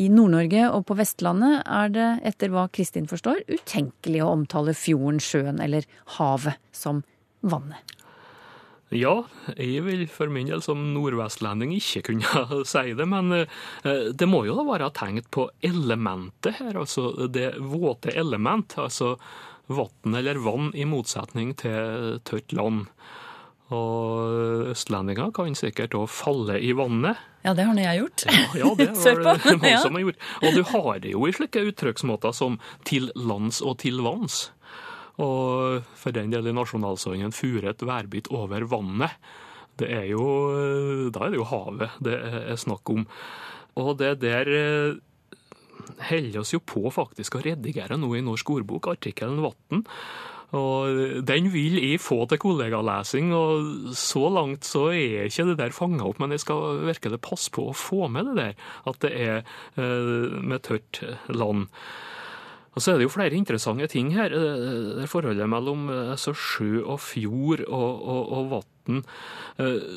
I 0.00 0.08
Nord-Norge 0.08 0.68
og 0.72 0.86
på 0.88 0.96
Vestlandet 0.96 1.62
er 1.68 1.90
det, 1.92 2.10
etter 2.32 2.52
hva 2.52 2.68
Kristin 2.72 3.08
forstår, 3.10 3.42
utenkelig 3.50 4.22
å 4.24 4.30
omtale 4.32 4.76
fjorden, 4.76 5.20
sjøen 5.20 5.60
eller 5.60 5.88
havet 6.16 6.60
som 6.72 7.02
vannet. 7.44 7.98
Ja, 8.92 9.22
jeg 9.56 9.80
vil 9.86 10.02
for 10.12 10.28
min 10.28 10.50
del 10.50 10.60
som 10.64 10.82
nordvestlending 10.92 11.72
ikke 11.78 12.02
kunne 12.10 12.42
si 12.68 12.92
det, 12.96 13.06
men 13.08 13.32
eh, 13.38 14.10
det 14.12 14.28
må 14.28 14.42
jo 14.44 14.56
da 14.58 14.66
være 14.68 14.90
tenkt 14.96 15.30
på 15.32 15.46
elementet 15.64 16.60
her, 16.60 16.76
altså 16.76 17.28
det 17.32 17.54
våte 17.56 18.12
element, 18.12 18.76
altså 18.80 19.14
vann 19.72 20.18
eller 20.18 20.40
vann 20.44 20.72
i 20.76 20.84
motsetning 20.88 21.54
til 21.56 22.18
tørt 22.28 22.52
land. 22.52 22.90
Og 23.72 24.72
østlendinger 24.74 25.32
kan 25.34 25.54
sikkert 25.56 25.94
òg 25.96 26.08
falle 26.12 26.58
i 26.60 26.72
vannet. 26.76 27.16
Ja, 27.42 27.54
det 27.58 27.64
har 27.66 27.74
nå 27.74 27.82
jeg 27.82 28.02
gjort. 28.02 28.24
Ja, 28.28 28.42
ja, 28.60 28.72
det 28.78 28.88
har 29.02 29.22
var 29.24 29.38
det 29.42 29.54
mange 29.58 29.70
Ja. 29.72 29.78
som 29.82 29.96
har 29.96 30.04
gjort. 30.04 30.18
Og 30.42 30.54
du 30.54 30.62
har 30.70 30.98
det 31.02 31.12
jo 31.14 31.26
i 31.26 31.32
slike 31.34 31.62
uttrykksmåter 31.72 32.34
som 32.36 32.58
til 32.84 33.10
lands 33.16 33.62
og 33.64 33.78
til 33.82 34.02
vanns. 34.04 34.50
Og 35.20 35.82
for 35.98 36.14
den 36.14 36.30
del 36.32 36.46
i 36.48 36.52
nasjonalsangen 36.56 37.32
'Furet 37.32 37.82
værbitt 37.84 38.30
over 38.32 38.60
vannet'. 38.68 39.16
Det 39.76 39.88
er 39.90 40.04
jo, 40.12 41.10
da 41.10 41.24
er 41.26 41.30
det 41.32 41.38
jo 41.40 41.48
havet 41.48 41.90
det 42.02 42.14
er 42.20 42.56
snakk 42.60 42.90
om. 42.92 43.06
Og 43.76 43.96
det 43.98 44.20
der 44.20 44.46
eh, 44.52 44.94
holder 46.10 46.40
oss 46.40 46.52
jo 46.52 46.60
på 46.60 46.90
faktisk 46.92 47.36
å 47.38 47.42
redigere 47.42 47.96
nå 47.96 48.10
i 48.16 48.20
Norsk 48.20 48.50
ordbok, 48.50 48.86
artikkelen 48.92 49.40
'Vatn'. 49.40 49.86
Og 50.52 51.24
den 51.24 51.48
vil 51.52 51.78
jeg 51.80 52.00
få 52.04 52.26
til 52.28 52.40
kollegalesing, 52.42 53.30
og 53.32 53.94
så 53.96 54.26
langt 54.28 54.66
så 54.68 54.90
er 54.92 55.30
ikke 55.30 55.46
det 55.48 55.58
der 55.62 55.72
fanga 55.72 56.04
opp, 56.04 56.20
men 56.20 56.34
jeg 56.34 56.42
skal 56.44 56.82
virkelig 56.84 57.22
passe 57.24 57.52
på 57.54 57.70
å 57.70 57.76
få 57.76 58.08
med 58.12 58.28
det 58.28 58.34
der, 58.36 58.66
at 58.90 58.98
det 59.00 59.12
er 59.16 59.38
eh, 59.80 60.36
med 60.44 60.60
tørt 60.66 61.00
land. 61.32 61.70
Og 62.72 62.80
så 62.80 62.92
er 62.92 63.00
det 63.00 63.06
jo 63.08 63.12
flere 63.12 63.36
interessante 63.36 63.88
ting 63.92 64.12
her. 64.16 64.32
Eh, 64.32 64.60
Det 64.98 65.06
er 65.06 65.10
forholdet 65.12 65.48
mellom 65.48 65.88
altså 65.88 66.36
sjø 66.36 66.84
og 66.84 67.00
fjord 67.00 67.64
og, 67.68 67.90
og, 68.04 68.22
og 68.36 68.52
vann. 68.52 69.02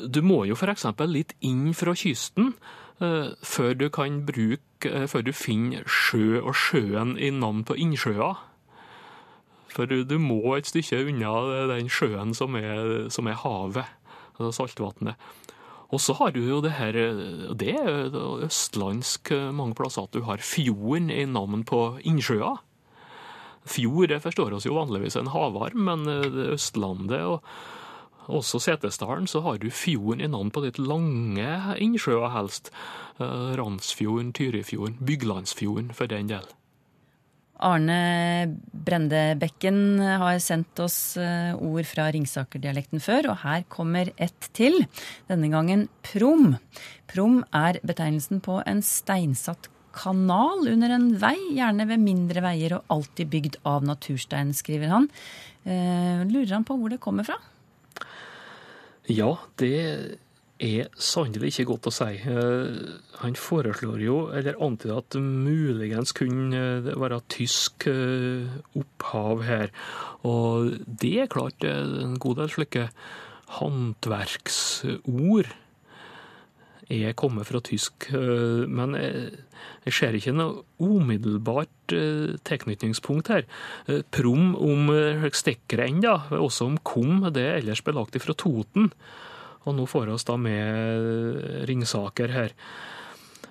Du 0.08 0.20
må 0.22 0.44
jo 0.46 0.56
f.eks. 0.56 0.86
litt 1.10 1.32
inn 1.44 1.72
fra 1.74 1.92
kysten 1.96 2.54
før 2.96 3.74
du 3.76 3.88
kan 3.92 4.22
bruke 4.24 4.62
Før 5.10 5.24
du 5.24 5.32
finner 5.34 5.82
sjø 5.88 6.38
og 6.38 6.54
sjøen 6.54 7.16
i 7.18 7.32
navn 7.32 7.64
på 7.66 7.74
innsjøer. 7.80 8.36
For 9.76 9.88
du, 9.88 10.16
må 10.18 10.56
et 10.56 10.68
stykke 10.68 11.02
unna 11.10 11.32
den 11.74 11.90
sjøen 11.92 12.32
som 12.36 12.56
er, 12.56 13.10
som 13.12 13.28
er 13.28 13.36
havet, 13.42 13.90
altså 14.38 14.52
saltvannet. 14.62 15.20
Og 15.94 16.00
så 16.02 16.16
har 16.18 16.32
du 16.34 16.40
jo 16.42 16.58
det 16.64 16.72
her 16.80 16.96
Det 17.54 17.74
er 17.78 18.16
østlandsk 18.42 19.30
eh, 19.30 19.52
mange 19.54 19.76
plasser 19.78 20.08
at 20.08 20.16
du 20.16 20.24
har 20.26 20.42
fjorden 20.42 21.12
i 21.14 21.22
navn 21.30 21.62
på 21.62 22.00
innsjøer. 22.02 22.58
Fjord 23.66 24.10
det 24.10 24.22
forstår 24.22 24.54
oss 24.56 24.66
jo 24.66 24.76
vanligvis 24.78 25.18
en 25.18 25.30
havarm, 25.30 25.86
men 25.86 26.06
eh, 26.10 26.26
det 26.32 26.50
Østlandet 26.56 27.22
og 27.22 27.42
også 28.26 28.58
Setesdalen 28.58 29.28
så 29.30 29.44
har 29.44 29.60
du 29.62 29.70
fjorden 29.70 30.24
i 30.24 30.30
navn 30.30 30.50
på 30.50 30.64
litt 30.64 30.80
lange 30.82 31.76
innsjøer 31.78 32.32
helst. 32.34 32.72
Eh, 33.20 33.54
Randsfjorden, 33.58 34.32
Tyrifjorden, 34.34 34.98
Byglandsfjorden 35.06 35.92
for 35.94 36.10
den 36.10 36.32
del. 36.34 36.46
Arne 37.64 38.56
Brendebekken 38.86 40.00
har 40.20 40.40
sendt 40.44 40.80
oss 40.82 41.16
eh, 41.20 41.54
ord 41.56 41.86
fra 41.88 42.10
Ringsaker-dialekten 42.12 43.00
før, 43.02 43.32
og 43.32 43.40
her 43.44 43.64
kommer 43.72 44.12
ett 44.16 44.50
til. 44.56 44.82
Denne 45.30 45.48
gangen 45.52 45.86
prom. 46.06 46.56
Prom 47.10 47.40
er 47.56 47.80
betegnelsen 47.86 48.42
på 48.44 48.60
en 48.66 48.84
steinsatt 48.84 49.70
kanal 49.96 50.68
under 50.68 50.92
en 50.92 51.08
vei, 51.20 51.36
gjerne 51.56 51.86
ved 51.88 52.02
mindre 52.02 52.44
veier 52.44 52.76
og 52.76 52.92
alltid 52.92 53.32
bygd 53.32 53.58
av 53.68 53.86
naturstein, 53.88 54.52
skriver 54.56 54.92
han. 54.92 55.08
Eh, 55.64 56.22
lurer 56.28 56.58
han 56.58 56.66
på 56.68 56.76
hvor 56.76 56.92
det 56.92 57.00
kommer 57.02 57.26
fra? 57.26 57.38
Ja, 59.06 59.36
det 59.60 60.18
er 60.62 60.88
sannelig 60.96 61.50
ikke 61.52 61.66
godt 61.72 61.88
å 61.90 61.92
si. 61.94 62.12
Eh, 62.24 62.96
Han 63.20 63.34
foreslår 63.36 64.00
jo, 64.04 64.16
eller 64.32 64.56
antyder 64.62 64.98
at 65.02 65.16
muligens 65.20 66.12
kunne 66.16 66.82
det 66.84 66.96
være 66.96 67.20
tysk 67.32 67.86
eh, 67.90 68.48
opphav 68.76 69.44
her. 69.44 69.72
Og 70.24 70.78
det 70.86 71.14
er 71.22 71.32
klart 71.32 71.64
en 71.64 72.16
god 72.18 72.36
del 72.40 72.52
slike 72.52 72.88
håndverksord 73.58 75.52
er 76.86 77.16
kommet 77.18 77.46
fra 77.48 77.60
tysk. 77.60 78.08
eh, 78.14 78.66
Men 78.70 78.94
jeg, 78.94 79.92
ser 79.92 80.14
ikke 80.14 80.34
noe 80.34 80.64
umiddelbart 80.78 81.92
eh, 81.92 82.36
tilknytningspunkt 82.46 83.28
her. 83.28 83.44
Eh, 83.88 84.02
Prom 84.10 84.54
om 84.56 84.90
eh, 84.94 85.28
stekkrenn, 85.32 86.04
også 86.30 86.66
om 86.70 86.78
kom, 86.82 87.26
det 87.32 87.42
er 87.42 87.58
ellers 87.60 87.82
belagt 87.82 88.16
fra 88.22 88.34
Toten. 88.34 88.92
Og 89.66 89.74
nå 89.74 89.86
får 89.90 90.12
oss 90.14 90.26
da 90.28 90.36
med 90.38 91.66
Ringsaker 91.68 92.32
her. 92.34 92.54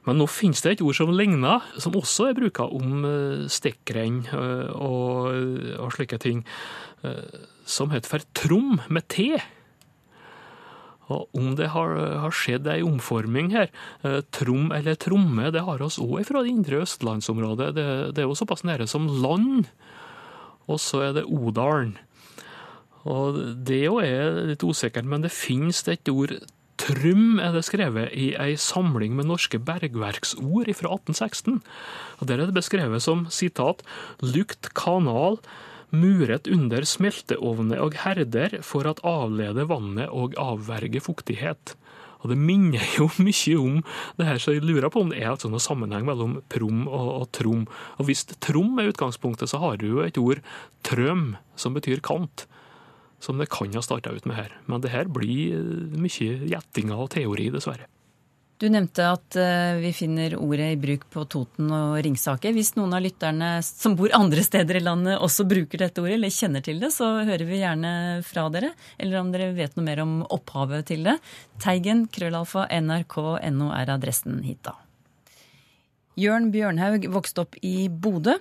Men 0.06 0.19
nå 0.21 0.28
finnes 0.30 0.62
det 0.62 0.75
et 0.75 0.86
ord 0.86 0.95
som 0.97 1.12
ligner, 1.17 1.65
som 1.82 1.97
også 1.97 2.30
er 2.30 2.38
bruka 2.38 2.67
om 2.69 3.06
stikkrenn 3.49 4.21
eh, 4.30 4.71
og, 4.78 5.34
og 5.82 5.93
slike 5.95 6.19
ting, 6.21 6.43
eh, 7.01 7.45
som 7.65 7.89
heter 7.93 8.13
for 8.13 8.28
trom 8.38 8.78
med 8.86 9.08
T. 9.10 9.32
Og 11.13 11.38
om 11.38 11.51
det 11.58 11.69
har, 11.73 11.91
har 12.21 12.34
skjedd 12.34 12.69
ei 12.69 12.80
omforming 12.86 13.51
her, 13.54 13.69
eh, 14.06 14.21
trom 14.34 14.71
eller 14.73 14.97
tromme, 14.97 15.51
det 15.54 15.65
har 15.67 15.82
oss 15.86 15.99
òg 16.01 16.23
fra 16.30 16.41
det 16.45 16.54
indre 16.54 16.82
østlandsområdet. 16.86 17.73
Det, 17.78 17.89
det 18.17 18.23
er 18.23 18.30
jo 18.30 18.38
såpass 18.38 18.65
nære 18.65 18.88
som 18.89 19.10
land. 19.10 19.69
Og 20.65 20.82
så 20.82 21.04
er 21.10 21.17
det 21.17 21.28
Odalen. 21.30 21.97
Og 23.05 23.37
det 23.67 23.83
jo 23.85 23.99
er 24.01 24.45
litt 24.49 24.65
usikkert, 24.65 25.05
men 25.05 25.25
det 25.25 25.33
finnes 25.33 25.83
et 25.87 26.09
ord 26.09 26.39
Trym 26.75 27.39
er 27.39 27.53
det 27.55 27.63
skrevet 27.63 28.11
i 28.19 28.33
ei 28.35 28.57
samling 28.59 29.13
med 29.15 29.29
norske 29.29 29.61
bergverksord 29.63 30.67
fra 30.75 30.89
1816. 30.91 31.61
Og 32.19 32.27
Der 32.27 32.41
er 32.41 32.49
det 32.49 32.57
beskrevet 32.57 33.01
som 33.01 33.27
sitat 33.31 33.81
lukt 34.19 34.73
kanal 34.75 35.39
muret 35.95 36.49
under 36.51 36.83
smelteovne 36.83 37.79
og 37.79 37.95
herder 38.03 38.59
for 38.61 38.89
at 38.91 38.99
avlede 39.07 39.69
vannet 39.69 40.11
og 40.11 40.35
avverge 40.35 40.99
fuktighet. 40.99 41.77
Og 42.21 42.29
Det 42.33 42.37
minner 42.37 42.83
jo 42.97 43.07
mye 43.23 43.55
om 43.61 43.79
det 44.17 44.27
her, 44.27 44.37
så 44.37 44.57
jeg 44.57 44.67
lurer 44.67 44.91
på 44.91 45.05
om 45.05 45.13
det 45.13 45.23
er 45.23 45.31
altså 45.31 45.47
noen 45.47 45.63
sammenheng 45.63 46.03
mellom 46.05 46.41
prom 46.51 46.89
og, 46.89 47.09
og 47.21 47.31
trom. 47.31 47.63
Og 47.97 48.09
Hvis 48.09 48.27
trom 48.43 48.75
er 48.79 48.91
utgangspunktet, 48.91 49.47
så 49.47 49.63
har 49.63 49.79
du 49.79 49.87
jo 49.87 50.03
et 50.03 50.19
ord 50.19 50.43
trøm, 50.83 51.37
som 51.55 51.73
betyr 51.73 52.03
kant 52.03 52.49
som 53.25 53.41
det 53.41 53.49
kan 53.51 53.73
ha 53.73 53.83
starta 53.83 54.13
ut 54.13 54.29
med 54.29 54.38
her. 54.38 54.55
Men 54.69 54.83
det 54.85 54.93
her 54.93 55.09
blir 55.11 55.57
eh, 55.57 55.99
mye 55.99 56.39
gjettinger 56.53 57.05
og 57.05 57.11
teori, 57.17 57.49
dessverre. 57.53 57.89
Du 58.55 58.69
nevnte 58.71 59.03
at 59.11 59.35
eh, 59.35 59.77
vi 59.83 59.89
finner 59.91 60.38
ordet 60.39 60.69
i 60.71 60.77
bruk 60.79 61.01
på 61.11 61.25
Toten 61.27 61.67
og 61.75 61.97
Ringsaker. 62.05 62.53
Hvis 62.55 62.71
noen 62.77 62.93
av 62.95 63.03
lytterne 63.03 63.49
som 63.67 63.97
bor 63.99 64.13
andre 64.15 64.45
steder 64.47 64.79
i 64.79 64.83
landet 64.85 65.19
også 65.19 65.43
bruker 65.49 65.83
dette 65.83 65.99
ordet, 65.99 66.15
eller 66.15 66.31
kjenner 66.31 66.63
til 66.63 66.79
det, 66.79 66.93
så 66.95 67.09
hører 67.27 67.43
vi 67.49 67.59
gjerne 67.59 67.91
fra 68.23 68.45
dere. 68.53 68.71
Eller 68.95 69.19
om 69.19 69.33
dere 69.33 69.51
vet 69.57 69.75
noe 69.75 69.88
mer 69.89 70.03
om 70.05 70.15
opphavet 70.23 70.88
til 70.88 71.03
det. 71.09 71.17
Teigen, 71.65 72.05
krøllalfa, 72.07 72.69
nrk.no 72.79 73.69
er 73.75 73.91
adressen 73.97 74.39
hit, 74.47 74.63
da. 74.69 74.77
Jørn 76.15 76.47
Bjørnhaug 76.53 77.09
vokste 77.11 77.43
opp 77.43 77.57
i 77.59 77.89
Bodø, 77.91 78.38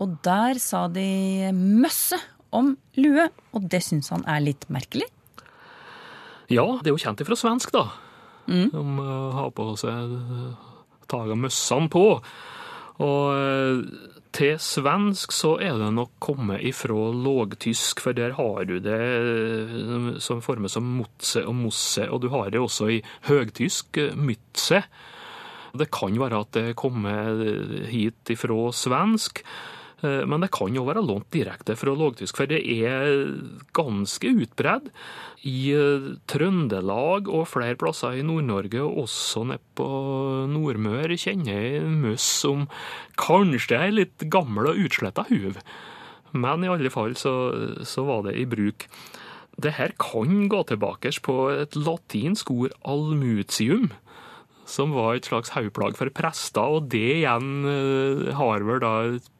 og 0.00 0.16
der 0.24 0.56
sa 0.64 0.86
de 0.88 1.50
møsse 1.52 2.16
om 2.52 2.74
lue, 3.00 3.28
og 3.56 3.66
det 3.72 3.82
syns 3.84 4.12
han 4.14 4.24
er 4.28 4.44
litt 4.44 4.68
merkelig. 4.72 5.08
Ja, 6.52 6.66
det 6.82 6.90
er 6.90 6.96
jo 6.96 7.02
kjent 7.02 7.22
ifra 7.24 7.38
svensk, 7.38 7.72
da. 7.74 7.86
Som 8.46 8.98
uh, 9.00 9.32
har 9.36 9.52
på 9.56 9.68
seg 9.80 10.16
uh, 10.16 10.72
taga 11.10 11.36
møssene 11.38 11.88
på. 11.92 12.06
Og 13.02 13.22
uh, 13.32 14.10
til 14.32 14.56
svensk 14.60 15.32
så 15.36 15.54
er 15.60 15.78
det 15.80 15.90
nok 15.96 16.14
kommet 16.22 16.64
ifra 16.66 17.10
lågtysk, 17.12 18.02
for 18.04 18.16
der 18.16 18.34
har 18.36 18.64
du 18.68 18.78
det 18.84 19.00
uh, 19.00 20.12
som 20.20 20.42
former 20.44 20.72
som 20.72 20.88
motse 20.98 21.44
og 21.46 21.56
mosse, 21.56 22.08
og 22.08 22.24
du 22.24 22.30
har 22.34 22.52
det 22.52 22.60
også 22.60 22.90
i 22.98 23.02
høgtysk, 23.30 24.02
mytse. 24.16 24.82
Det 25.72 25.88
kan 25.94 26.18
være 26.20 26.42
at 26.44 26.52
det 26.52 26.64
er 26.70 26.76
kommet 26.76 27.86
hit 27.88 28.32
ifra 28.34 28.66
svensk, 28.76 29.40
eh, 29.40 29.81
men 30.02 30.42
det 30.42 30.50
kan 30.54 30.74
jo 30.74 30.82
være 30.86 31.04
lånt 31.06 31.28
direkte 31.34 31.76
fra 31.78 31.94
lågtysk, 31.94 32.40
for 32.40 32.50
det 32.50 32.58
er 32.66 33.36
ganske 33.76 34.32
utbredd 34.42 34.90
i 35.48 35.72
eh, 35.74 36.10
Trøndelag 36.30 37.30
og 37.30 37.48
flere 37.50 37.78
plasser 37.78 38.18
i 38.18 38.26
Nord-Norge, 38.26 38.82
og 38.82 39.04
også 39.06 39.44
nede 39.50 39.62
på 39.78 39.88
Nordmøre, 40.50 41.18
kjenner 41.18 41.54
jeg 41.54 41.88
møss 42.02 42.26
som 42.44 42.68
kanskje 43.20 43.78
er 43.78 43.96
litt 43.96 44.28
gammel 44.32 44.70
og 44.70 44.84
utsletta 44.86 45.26
huv. 45.30 45.58
Men 46.32 46.64
i 46.64 46.70
alle 46.72 46.92
fall 46.92 47.16
så, 47.18 47.34
så 47.84 48.06
var 48.08 48.24
det 48.28 48.38
i 48.40 48.46
bruk. 48.48 48.86
Det 49.62 49.74
her 49.76 49.92
kan 50.00 50.46
gå 50.48 50.62
tilbake 50.70 51.12
på 51.26 51.36
et 51.52 51.76
latinsk 51.76 52.54
ord 52.54 52.76
almutium, 52.88 53.90
som 54.68 54.92
var 54.94 55.16
et 55.18 55.26
slags 55.26 55.50
hodeplagg 55.56 55.96
for 55.98 56.10
prester, 56.14 56.76
og 56.78 56.88
det 56.92 57.02
igjen 57.18 57.66
eh, 57.68 58.30
har 58.38 58.62
vel 58.68 58.82
da 58.82 58.92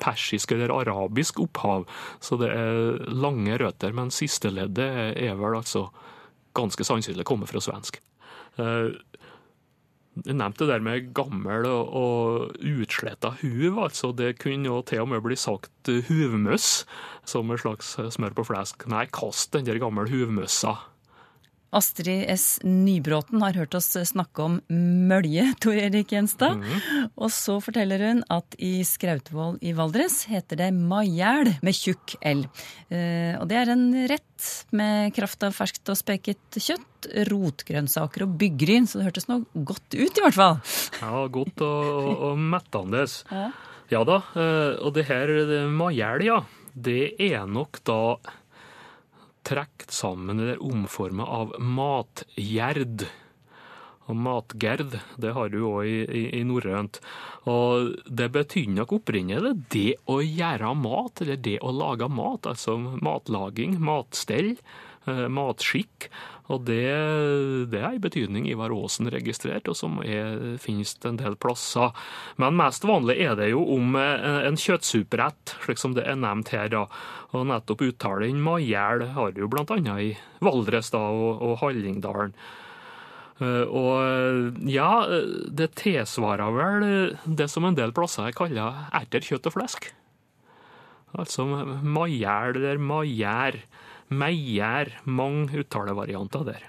persisk 0.02 0.52
eller 0.56 0.74
arabisk 0.74 1.40
opphav, 1.44 1.86
så 2.20 2.38
det 2.40 2.50
er 2.50 3.06
lange 3.12 3.58
røtter, 3.62 3.94
men 3.94 4.10
sisteleddet 4.14 5.16
er 5.16 5.38
vel 5.38 5.60
altså 5.60 5.86
ganske 6.58 6.84
sannsynlig 6.84 7.24
kommet 7.28 7.48
fra 7.52 7.62
svensk. 7.64 8.02
Eh, 8.58 8.92
Jeg 10.26 10.36
nevnte 10.36 10.66
det 10.66 10.74
der 10.74 10.82
med 10.84 11.06
gammel 11.16 11.64
og, 11.64 12.50
utsletta 12.60 13.30
huv, 13.40 13.78
altså 13.80 14.10
det 14.12 14.34
kunne 14.42 14.68
jo 14.68 14.82
til 14.84 15.00
og 15.00 15.08
med 15.08 15.22
bli 15.24 15.38
sagt 15.40 15.88
huvmøss, 15.88 16.84
som 17.24 17.48
en 17.48 17.56
slags 17.62 17.94
smør 18.12 18.34
på 18.36 18.44
flesk. 18.44 18.84
Nei, 18.92 19.06
kast 19.08 19.54
den 19.56 19.64
der 19.64 19.80
gamle 19.80 20.04
huvmøssa. 20.10 20.74
Astrid 21.72 22.28
S. 22.30 22.58
Nybråten 22.64 23.40
har 23.42 23.56
hørt 23.56 23.74
oss 23.78 23.90
snakke 24.08 24.44
om 24.44 24.58
mølje, 24.68 25.46
Tor 25.62 25.78
Erik 25.80 26.12
Gjenstad. 26.12 26.60
Og 27.16 27.32
så 27.32 27.58
forteller 27.64 28.04
hun 28.08 28.22
at 28.32 28.56
i 28.62 28.82
Skrautvål 28.86 29.58
i 29.64 29.72
Valdres 29.76 30.22
heter 30.30 30.60
det 30.60 30.70
majæl 30.76 31.54
med 31.64 31.76
tjukk 31.76 32.16
L. 32.20 32.44
Eh, 32.92 33.34
og 33.40 33.48
det 33.50 33.58
er 33.62 33.72
en 33.72 33.88
rett 34.10 34.48
med 34.76 35.14
kraft 35.16 35.44
av 35.46 35.56
ferskt 35.56 35.88
og 35.92 35.98
speket 35.98 36.60
kjøtt, 36.60 37.10
rotgrønnsaker 37.30 38.26
og 38.26 38.36
byggryn, 38.40 38.86
så 38.86 39.00
det 39.00 39.08
hørtes 39.08 39.28
nå 39.30 39.40
godt 39.54 39.96
ut 39.96 40.18
i 40.18 40.24
hvert 40.24 40.38
fall. 40.38 40.58
Ja, 41.00 41.26
godt 41.32 41.64
og, 41.66 42.16
og, 42.32 42.48
mettende. 42.52 43.06
Ja. 43.32 43.50
Ja 43.92 44.00
da, 44.08 44.22
eh, 44.38 44.78
og 44.80 44.94
det 44.96 45.02
her 45.10 45.28
det 45.48 45.64
majæl, 45.68 46.22
ja, 46.24 46.38
det 46.72 47.12
er 47.20 47.44
nok 47.50 47.82
da 47.84 47.98
trukket 49.46 49.90
sammen 49.94 50.40
eller 50.40 50.62
omforma 50.62 51.26
av 51.26 51.56
matgjerd. 51.58 53.06
Og 54.10 54.18
matgerd, 54.18 54.96
det 55.22 55.32
har 55.36 55.50
du 55.52 55.60
òg 55.62 55.86
i, 55.86 55.98
i, 56.02 56.22
i 56.40 56.42
norrønt. 56.46 56.98
Og 57.50 57.92
det 58.06 58.28
betyr 58.34 58.72
nok 58.74 58.96
opprinnelig 58.98 59.54
det 59.72 59.90
å 60.10 60.18
gjøre 60.24 60.72
mat, 60.78 61.22
eller 61.22 61.38
det 61.38 61.58
å 61.62 61.70
lage 61.74 62.08
mat. 62.10 62.48
Altså 62.50 62.76
matlaging, 62.78 63.78
matstell, 63.82 64.56
eh, 65.06 65.26
matskikk. 65.30 66.10
Og 66.50 66.64
det, 66.66 66.82
det 67.70 67.78
er 67.78 67.92
en 67.92 68.02
betydning 68.02 68.48
Ivar 68.50 68.72
Aasen 68.74 69.06
registrert, 69.14 69.68
og 69.70 69.76
som 69.78 70.00
er, 70.02 70.56
finnes 70.60 70.96
en 71.06 71.20
del 71.20 71.36
plasser. 71.40 71.94
Men 72.42 72.58
mest 72.58 72.82
vanlig 72.88 73.20
er 73.22 73.36
det 73.38 73.52
jo 73.52 73.62
om 73.76 73.94
eh, 73.96 74.40
en 74.48 74.58
kjøttsuperett, 74.58 75.54
slik 75.62 75.78
som 75.80 75.94
det 75.94 76.04
er 76.10 76.18
nevnt 76.18 76.50
her. 76.52 76.66
da. 76.72 76.82
Og 77.32 77.46
nettopp 77.48 77.86
uttalen 77.86 78.42
majæl 78.42 79.06
har 79.14 79.32
du 79.36 79.46
annet 79.46 80.02
i 80.02 80.10
Valdres 80.42 80.90
da, 80.90 81.04
og, 81.14 81.40
og 81.46 81.56
Hallingdalen. 81.62 82.34
Eh, 83.38 83.64
Og 83.70 84.58
ja, 84.68 84.90
det 85.48 85.74
tilsvarer 85.78 86.58
vel 86.58 87.16
det 87.24 87.48
som 87.50 87.64
en 87.64 87.78
del 87.78 87.94
plasser 87.94 88.28
er 88.28 88.36
kaller 88.36 88.86
erter, 88.92 89.22
kjøtt 89.22 89.46
og 89.46 89.56
flesk. 89.60 89.92
Altså 91.12 91.44
majæl 91.84 92.56
eller 92.56 92.78
majær. 92.80 93.62
Meier. 94.12 94.92
Mange 95.04 95.62
uttalevarianter 95.64 96.46
der. 96.52 96.68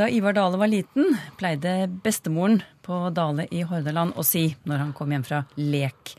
Da 0.00 0.06
Ivar 0.08 0.32
Dale 0.32 0.56
var 0.56 0.70
liten, 0.72 1.12
pleide 1.36 1.84
bestemoren 2.00 2.62
på 2.80 3.02
Dale 3.12 3.44
i 3.52 3.60
Hordaland 3.68 4.14
å 4.16 4.24
si, 4.24 4.46
når 4.64 4.84
han 4.86 4.92
kom 4.96 5.12
hjem 5.12 5.26
fra 5.26 5.42
lek, 5.60 6.14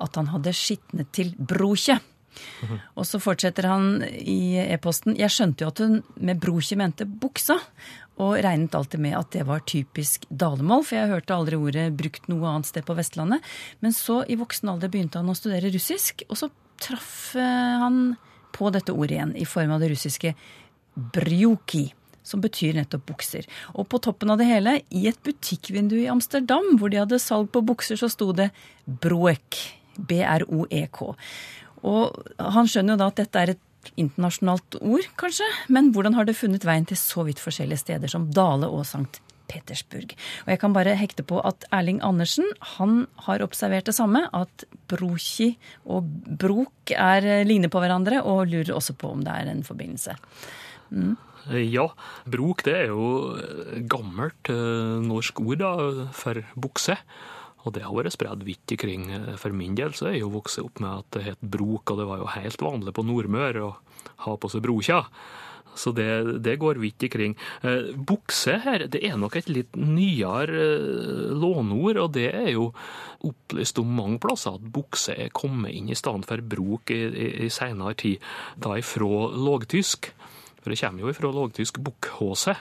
at 0.00 0.16
han 0.16 0.30
hadde 0.32 0.54
skitnet 0.56 1.10
til 1.12 1.34
brokje. 1.36 1.98
Og 2.96 3.04
så 3.08 3.20
fortsetter 3.20 3.68
han 3.68 4.00
i 4.06 4.56
e-posten. 4.62 5.16
Jeg 5.20 5.32
skjønte 5.32 5.64
jo 5.64 5.70
at 5.72 5.82
hun 5.84 6.00
med 6.16 6.40
brokje 6.40 6.78
mente 6.80 7.04
buksa, 7.04 7.58
og 8.16 8.38
regnet 8.44 8.76
alltid 8.76 9.02
med 9.04 9.18
at 9.18 9.32
det 9.36 9.44
var 9.48 9.64
typisk 9.68 10.24
dalemål, 10.30 10.86
for 10.88 10.96
jeg 10.96 11.12
hørte 11.12 11.36
aldri 11.36 11.60
ordet 11.60 11.90
brukt 11.96 12.30
noe 12.32 12.48
annet 12.48 12.70
sted 12.70 12.86
på 12.88 12.96
Vestlandet. 12.96 13.44
Men 13.84 13.92
så 13.92 14.22
i 14.24 14.38
voksen 14.40 14.72
alder 14.72 14.92
begynte 14.92 15.20
han 15.20 15.28
å 15.28 15.36
studere 15.36 15.72
russisk, 15.74 16.24
og 16.30 16.40
så 16.40 16.48
traff 16.80 17.36
eh, 17.36 17.76
han 17.84 18.16
på 18.56 18.72
dette 18.74 18.94
ordet 18.94 19.18
igjen, 19.18 19.36
i 19.36 19.46
form 19.48 19.76
av 19.76 19.84
det 19.84 19.92
russiske 19.92 20.34
brjuki. 21.16 21.88
Som 22.26 22.42
betyr 22.42 22.74
nettopp 22.74 23.04
bukser. 23.12 23.44
Og 23.78 23.86
på 23.86 24.00
toppen 24.02 24.32
av 24.34 24.40
det 24.40 24.48
hele, 24.48 24.80
i 24.90 25.04
et 25.06 25.20
butikkvindu 25.22 25.94
i 26.00 26.08
Amsterdam 26.10 26.72
hvor 26.80 26.90
de 26.90 26.98
hadde 26.98 27.20
salg 27.22 27.52
på 27.54 27.62
bukser, 27.62 28.00
så 28.00 28.10
sto 28.10 28.32
det 28.34 28.48
broek. 28.84 29.60
B-r-o-e-k. 29.96 30.98
Og 31.86 32.34
han 32.42 32.68
skjønner 32.68 32.96
jo 32.96 33.00
da 33.00 33.06
at 33.12 33.20
dette 33.22 33.44
er 33.44 33.54
et 33.54 33.92
internasjonalt 33.94 34.80
ord, 34.80 35.06
kanskje. 35.20 35.46
Men 35.70 35.92
hvordan 35.94 36.18
har 36.18 36.26
det 36.26 36.34
funnet 36.36 36.66
veien 36.66 36.88
til 36.88 36.98
så 36.98 37.22
vidt 37.28 37.40
forskjellige 37.40 37.84
steder 37.84 38.10
som 38.10 38.26
Dale 38.34 38.68
og 38.72 38.82
Sankt 38.88 39.22
Petersburg. 39.50 40.14
Og 40.44 40.52
jeg 40.52 40.62
kan 40.62 40.74
bare 40.76 40.96
hekte 40.98 41.24
på 41.26 41.40
at 41.46 41.66
Erling 41.74 42.00
Andersen 42.06 42.48
han 42.76 43.04
har 43.26 43.44
observert 43.44 43.88
det 43.88 43.96
samme, 43.96 44.26
at 44.32 44.66
broki 44.90 45.54
og 45.84 46.08
brok 46.40 46.94
er 46.94 47.26
eh, 47.26 47.46
ligner 47.46 47.72
på 47.72 47.82
hverandre, 47.82 48.22
og 48.24 48.50
lurer 48.50 48.74
også 48.76 48.96
på 48.98 49.14
om 49.16 49.24
det 49.26 49.34
er 49.34 49.52
en 49.52 49.64
forbindelse. 49.66 50.16
Mm. 50.90 51.16
Ja, 51.46 51.86
brok 52.26 52.64
det 52.66 52.74
er 52.74 52.90
jo 52.90 53.38
gammelt 53.90 54.50
eh, 54.50 54.98
norsk 55.06 55.40
ord 55.44 55.62
da, 55.62 55.72
for 56.16 56.42
bukse. 56.58 56.98
Og 57.66 57.74
det 57.74 57.82
har 57.82 57.94
vært 57.94 58.14
spredd 58.14 58.44
vidt 58.46 58.76
ikring. 58.76 59.08
For 59.42 59.54
min 59.54 59.74
del 59.78 59.94
så 59.98 60.08
er 60.08 60.16
jeg 60.16 60.22
jo 60.22 60.34
vokst 60.36 60.60
opp 60.62 60.78
med 60.82 61.02
at 61.02 61.08
det 61.16 61.24
het 61.32 61.40
brok, 61.42 61.90
og 61.90 61.98
det 61.98 62.06
var 62.06 62.20
jo 62.22 62.28
helt 62.30 62.62
vanlig 62.62 62.94
på 62.94 63.02
Nordmøre 63.06 63.64
å 63.66 63.72
ha 64.26 64.36
på 64.38 64.50
seg 64.52 64.62
brokja. 64.62 65.00
Så 65.76 65.92
det, 65.92 66.40
det, 66.44 66.56
går 66.60 66.80
vidt 66.80 67.04
ikring. 67.06 67.36
Eh, 67.62 67.92
bukse 67.96 68.56
her, 68.64 68.86
det 68.88 69.02
er 69.04 69.18
nok 69.20 69.36
et 69.36 69.50
litt 69.52 69.76
nyere 69.76 70.62
eh, 70.72 71.34
låneord, 71.36 72.00
og 72.00 72.14
det 72.16 72.30
er 72.32 72.50
jo 72.54 72.70
opplyst 73.26 73.80
om 73.82 73.92
mange 73.98 74.20
plasser 74.22 74.56
at 74.56 74.70
bukse 74.72 75.14
er 75.16 75.34
kommet 75.36 75.76
inn 75.76 75.90
i 75.92 75.98
stedet 75.98 76.28
for 76.28 76.44
bruk 76.54 76.92
i, 76.94 77.02
i, 77.08 77.28
i 77.46 77.50
senere 77.52 77.96
tid, 77.98 78.24
da 78.56 78.76
ifra 78.80 79.28
lågtysk. 79.36 80.10
For 80.62 80.72
det 80.72 80.80
kommer 80.80 81.04
jo 81.04 81.12
ifra 81.12 81.34
lågtysk 81.34 81.82
bukkhåse 81.84 82.56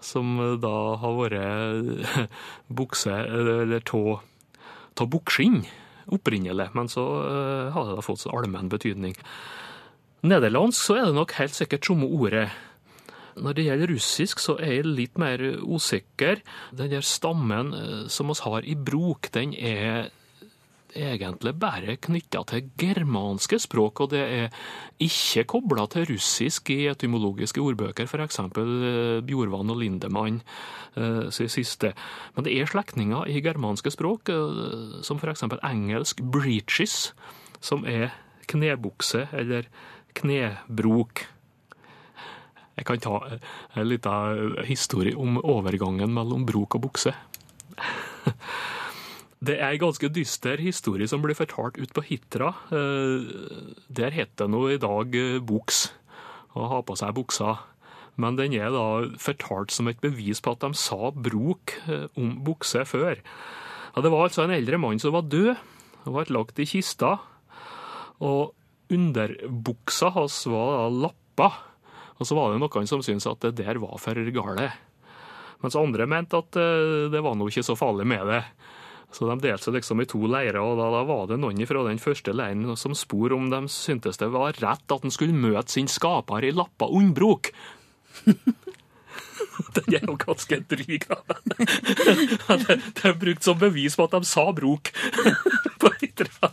som 0.00 0.36
da 0.62 0.74
har 1.02 1.16
vært 1.18 2.28
bukse 2.80 3.12
eller 3.12 3.82
av 4.98 5.08
buksing, 5.10 5.60
opprinnelig, 6.14 6.68
men 6.74 6.90
så 6.90 7.04
har 7.74 7.88
det 7.88 7.96
da 7.98 8.04
fått 8.06 8.26
allmenn 8.30 8.70
betydning. 8.70 9.14
Nederlandsk 10.26 10.80
så 10.82 10.98
er 10.98 11.08
det 11.08 11.14
nok 11.14 11.36
helt 11.38 11.54
sikkert 11.54 11.86
samme 11.86 12.08
ordet. 12.08 12.48
Når 13.38 13.54
det 13.54 13.64
gjelder 13.68 13.92
russisk, 13.92 14.40
så 14.42 14.56
er 14.58 14.80
jeg 14.80 14.86
litt 14.86 15.18
mer 15.18 15.38
usikker. 15.62 16.40
Den 16.74 16.90
der 16.90 17.04
stammen 17.06 17.70
som 18.10 18.32
vi 18.32 18.40
har 18.42 18.66
i 18.66 18.74
bruk, 18.74 19.30
den 19.30 19.54
er 19.54 20.08
egentlig 20.96 21.52
bare 21.58 21.96
knytta 22.00 22.42
til 22.48 22.70
germanske 22.80 23.58
språk, 23.60 24.00
og 24.00 24.10
det 24.12 24.22
er 24.22 24.54
ikke 25.02 25.44
kobla 25.52 25.86
til 25.90 26.06
russisk 26.12 26.70
i 26.74 26.86
etymologiske 26.90 27.60
ordbøker, 27.62 28.08
f.eks. 28.08 28.40
Eh, 28.40 29.20
Bjorvann 29.26 29.72
og 29.72 29.80
Lindemann 29.82 30.40
eh, 30.96 31.28
sin 31.34 31.52
siste. 31.52 31.92
Men 32.36 32.46
det 32.46 32.56
er 32.56 32.70
slektninger 32.70 33.28
i 33.28 33.42
germanske 33.44 33.92
språk, 33.94 34.32
eh, 34.32 35.02
som 35.02 35.20
f.eks. 35.20 35.44
engelsk 35.62 36.22
'breaches', 36.22 37.12
som 37.60 37.84
er 37.86 38.14
knebukse 38.48 39.28
eller 39.32 39.68
knebrok. 40.16 41.26
Jeg 42.78 42.86
kan 42.86 43.02
ta 43.02 43.18
en 43.74 43.88
liten 43.90 44.54
historie 44.68 45.16
om 45.18 45.40
overgangen 45.42 46.12
mellom 46.14 46.46
brok 46.46 46.78
og 46.78 46.86
bukse. 46.88 47.14
Det 49.38 49.54
er 49.54 49.70
en 49.70 49.82
ganske 49.84 50.08
dyster 50.10 50.58
historie 50.58 51.06
som 51.06 51.22
blir 51.22 51.38
fortalt 51.38 51.78
ut 51.78 51.92
på 51.94 52.02
Hitra. 52.08 52.50
Eh, 52.74 53.28
der 53.86 54.14
heter 54.14 54.46
det 54.46 54.50
nå 54.50 54.64
i 54.72 54.80
dag 54.82 55.14
eh, 55.14 55.38
buks, 55.38 55.92
å 56.58 56.66
ha 56.72 56.80
på 56.82 56.96
seg 56.98 57.14
buksa. 57.14 57.54
Men 58.18 58.34
den 58.34 58.56
er 58.58 58.74
da 58.74 59.06
fortalt 59.22 59.70
som 59.70 59.86
et 59.90 60.02
bevis 60.02 60.42
på 60.42 60.56
at 60.56 60.66
de 60.66 60.72
sa 60.74 61.12
brok 61.14 61.76
eh, 61.86 62.08
om 62.18 62.34
bukse 62.46 62.82
før. 62.82 63.22
Ja, 63.94 64.02
det 64.02 64.10
var 64.10 64.26
altså 64.26 64.42
en 64.42 64.56
eldre 64.56 64.80
mann 64.82 64.98
som 64.98 65.14
var 65.14 65.30
død, 65.30 65.54
og 66.02 66.16
ble 66.16 66.26
lagt 66.34 66.58
i 66.58 66.66
kista. 66.66 67.14
Og 68.18 68.57
underbuksa 68.92 70.12
hans 70.16 70.40
var 70.50 70.74
da 70.74 70.88
lappa. 71.06 71.52
Og 72.18 72.26
så 72.26 72.34
var 72.34 72.52
det 72.52 72.62
noen 72.62 72.90
som 72.90 73.02
syntes 73.04 73.28
at 73.30 73.44
det 73.44 73.56
der 73.60 73.80
var 73.82 73.98
for 74.02 74.18
gale. 74.34 74.72
Mens 75.62 75.78
andre 75.78 76.06
mente 76.06 76.38
at 76.38 76.54
det 76.54 77.20
var 77.22 77.34
nå 77.38 77.48
ikke 77.50 77.66
så 77.66 77.74
farlig 77.78 78.06
med 78.06 78.26
det. 78.30 78.42
Så 79.12 79.24
de 79.24 79.38
delte 79.40 79.64
seg 79.64 79.78
liksom 79.78 80.02
i 80.02 80.06
to 80.08 80.20
leirer, 80.28 80.60
og 80.60 80.76
da, 80.76 80.90
da, 80.92 81.00
var 81.08 81.28
det 81.30 81.38
noen 81.40 81.64
fra 81.68 81.84
den 81.86 82.00
første 82.02 82.34
leiren 82.36 82.76
som 82.76 82.96
spor 82.96 83.32
om 83.32 83.48
de 83.52 83.62
syntes 83.72 84.20
det 84.20 84.28
var 84.34 84.58
rett 84.60 84.92
at 84.92 85.04
han 85.04 85.14
skulle 85.14 85.36
møte 85.36 85.72
sin 85.72 85.88
skaper 85.88 86.44
i 86.44 86.52
lappa 86.52 86.90
unnbrok. 86.92 87.52
Den 89.74 89.94
er 89.96 90.04
jo 90.06 90.14
ganske 90.20 90.60
dryg, 90.70 91.06
da. 91.08 91.18
Det 92.68 93.08
er 93.08 93.16
brukt 93.18 93.46
som 93.46 93.58
bevis 93.58 93.96
på 93.98 94.06
at 94.06 94.14
de 94.14 94.28
sa 94.28 94.44
brok 94.54 94.92
på 95.82 95.90
Hitra. 95.98 96.52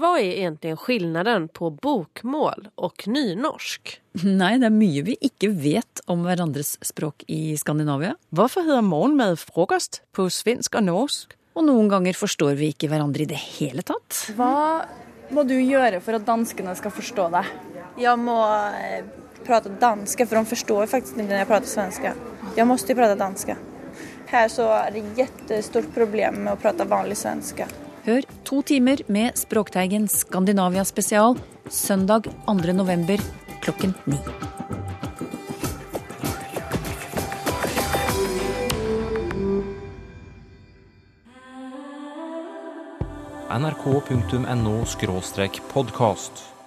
Hva 0.00 0.14
er 0.16 0.46
egentlig 0.46 0.78
forskjellen 0.80 1.50
på 1.52 1.68
bokmål 1.76 2.70
og 2.80 3.02
nynorsk? 3.04 3.98
Nei, 4.24 4.54
det 4.56 4.70
er 4.70 4.72
mye 4.72 5.02
vi 5.04 5.16
ikke 5.26 5.50
vet 5.52 6.00
om 6.08 6.22
hverandres 6.24 6.78
språk 6.88 7.26
i 7.28 7.52
Skandinavia. 7.60 8.14
Hvorfor 8.32 8.64
heter 8.64 8.86
morgenmat 8.86 9.42
frokost 9.42 10.00
på 10.16 10.24
svensk 10.32 10.78
og 10.80 10.86
norsk? 10.86 11.34
Og 11.52 11.66
noen 11.66 11.90
ganger 11.92 12.16
forstår 12.16 12.56
vi 12.56 12.70
ikke 12.72 12.88
hverandre 12.88 13.26
i 13.26 13.28
det 13.28 13.42
hele 13.58 13.84
tatt. 13.84 14.22
Hva 14.38 14.86
må 15.36 15.44
du 15.44 15.58
gjøre 15.58 16.00
for 16.00 16.16
at 16.16 16.24
danskene 16.24 16.72
skal 16.80 16.96
forstå 16.96 17.28
deg? 17.36 17.52
Jeg 18.00 18.16
må 18.24 18.38
eh, 18.80 19.04
prate 19.44 19.74
danske, 19.84 20.24
for 20.24 20.40
de 20.40 20.54
forstår 20.54 20.88
faktisk 20.94 21.18
ikke 21.18 21.28
når 21.28 21.42
jeg 21.42 21.50
prater 21.52 21.74
svensk. 21.74 22.08
Jeg 22.56 22.68
må 22.70 22.80
prate 22.80 23.20
danske. 23.20 23.60
Her 24.32 24.48
så 24.48 24.72
er 24.78 24.96
det 24.96 25.04
et 25.04 25.14
kjempestort 25.20 25.92
problem 25.92 26.46
med 26.46 26.54
å 26.54 26.58
prate 26.64 26.88
vanlig 26.88 27.20
svensk. 27.20 27.66
Hør 28.10 28.24
to 28.42 28.56
timer 28.66 28.98
med 29.06 29.36
Språkteigen 29.38 30.08
Skandinavia 30.10 30.82
spesial 30.82 31.36
søndag 31.70 32.24
2. 32.48 32.54
november 32.74 33.22
klokken 33.62 33.94
ni. 34.10 34.18
nrk.no 43.60 44.74
podkast. 45.70 46.59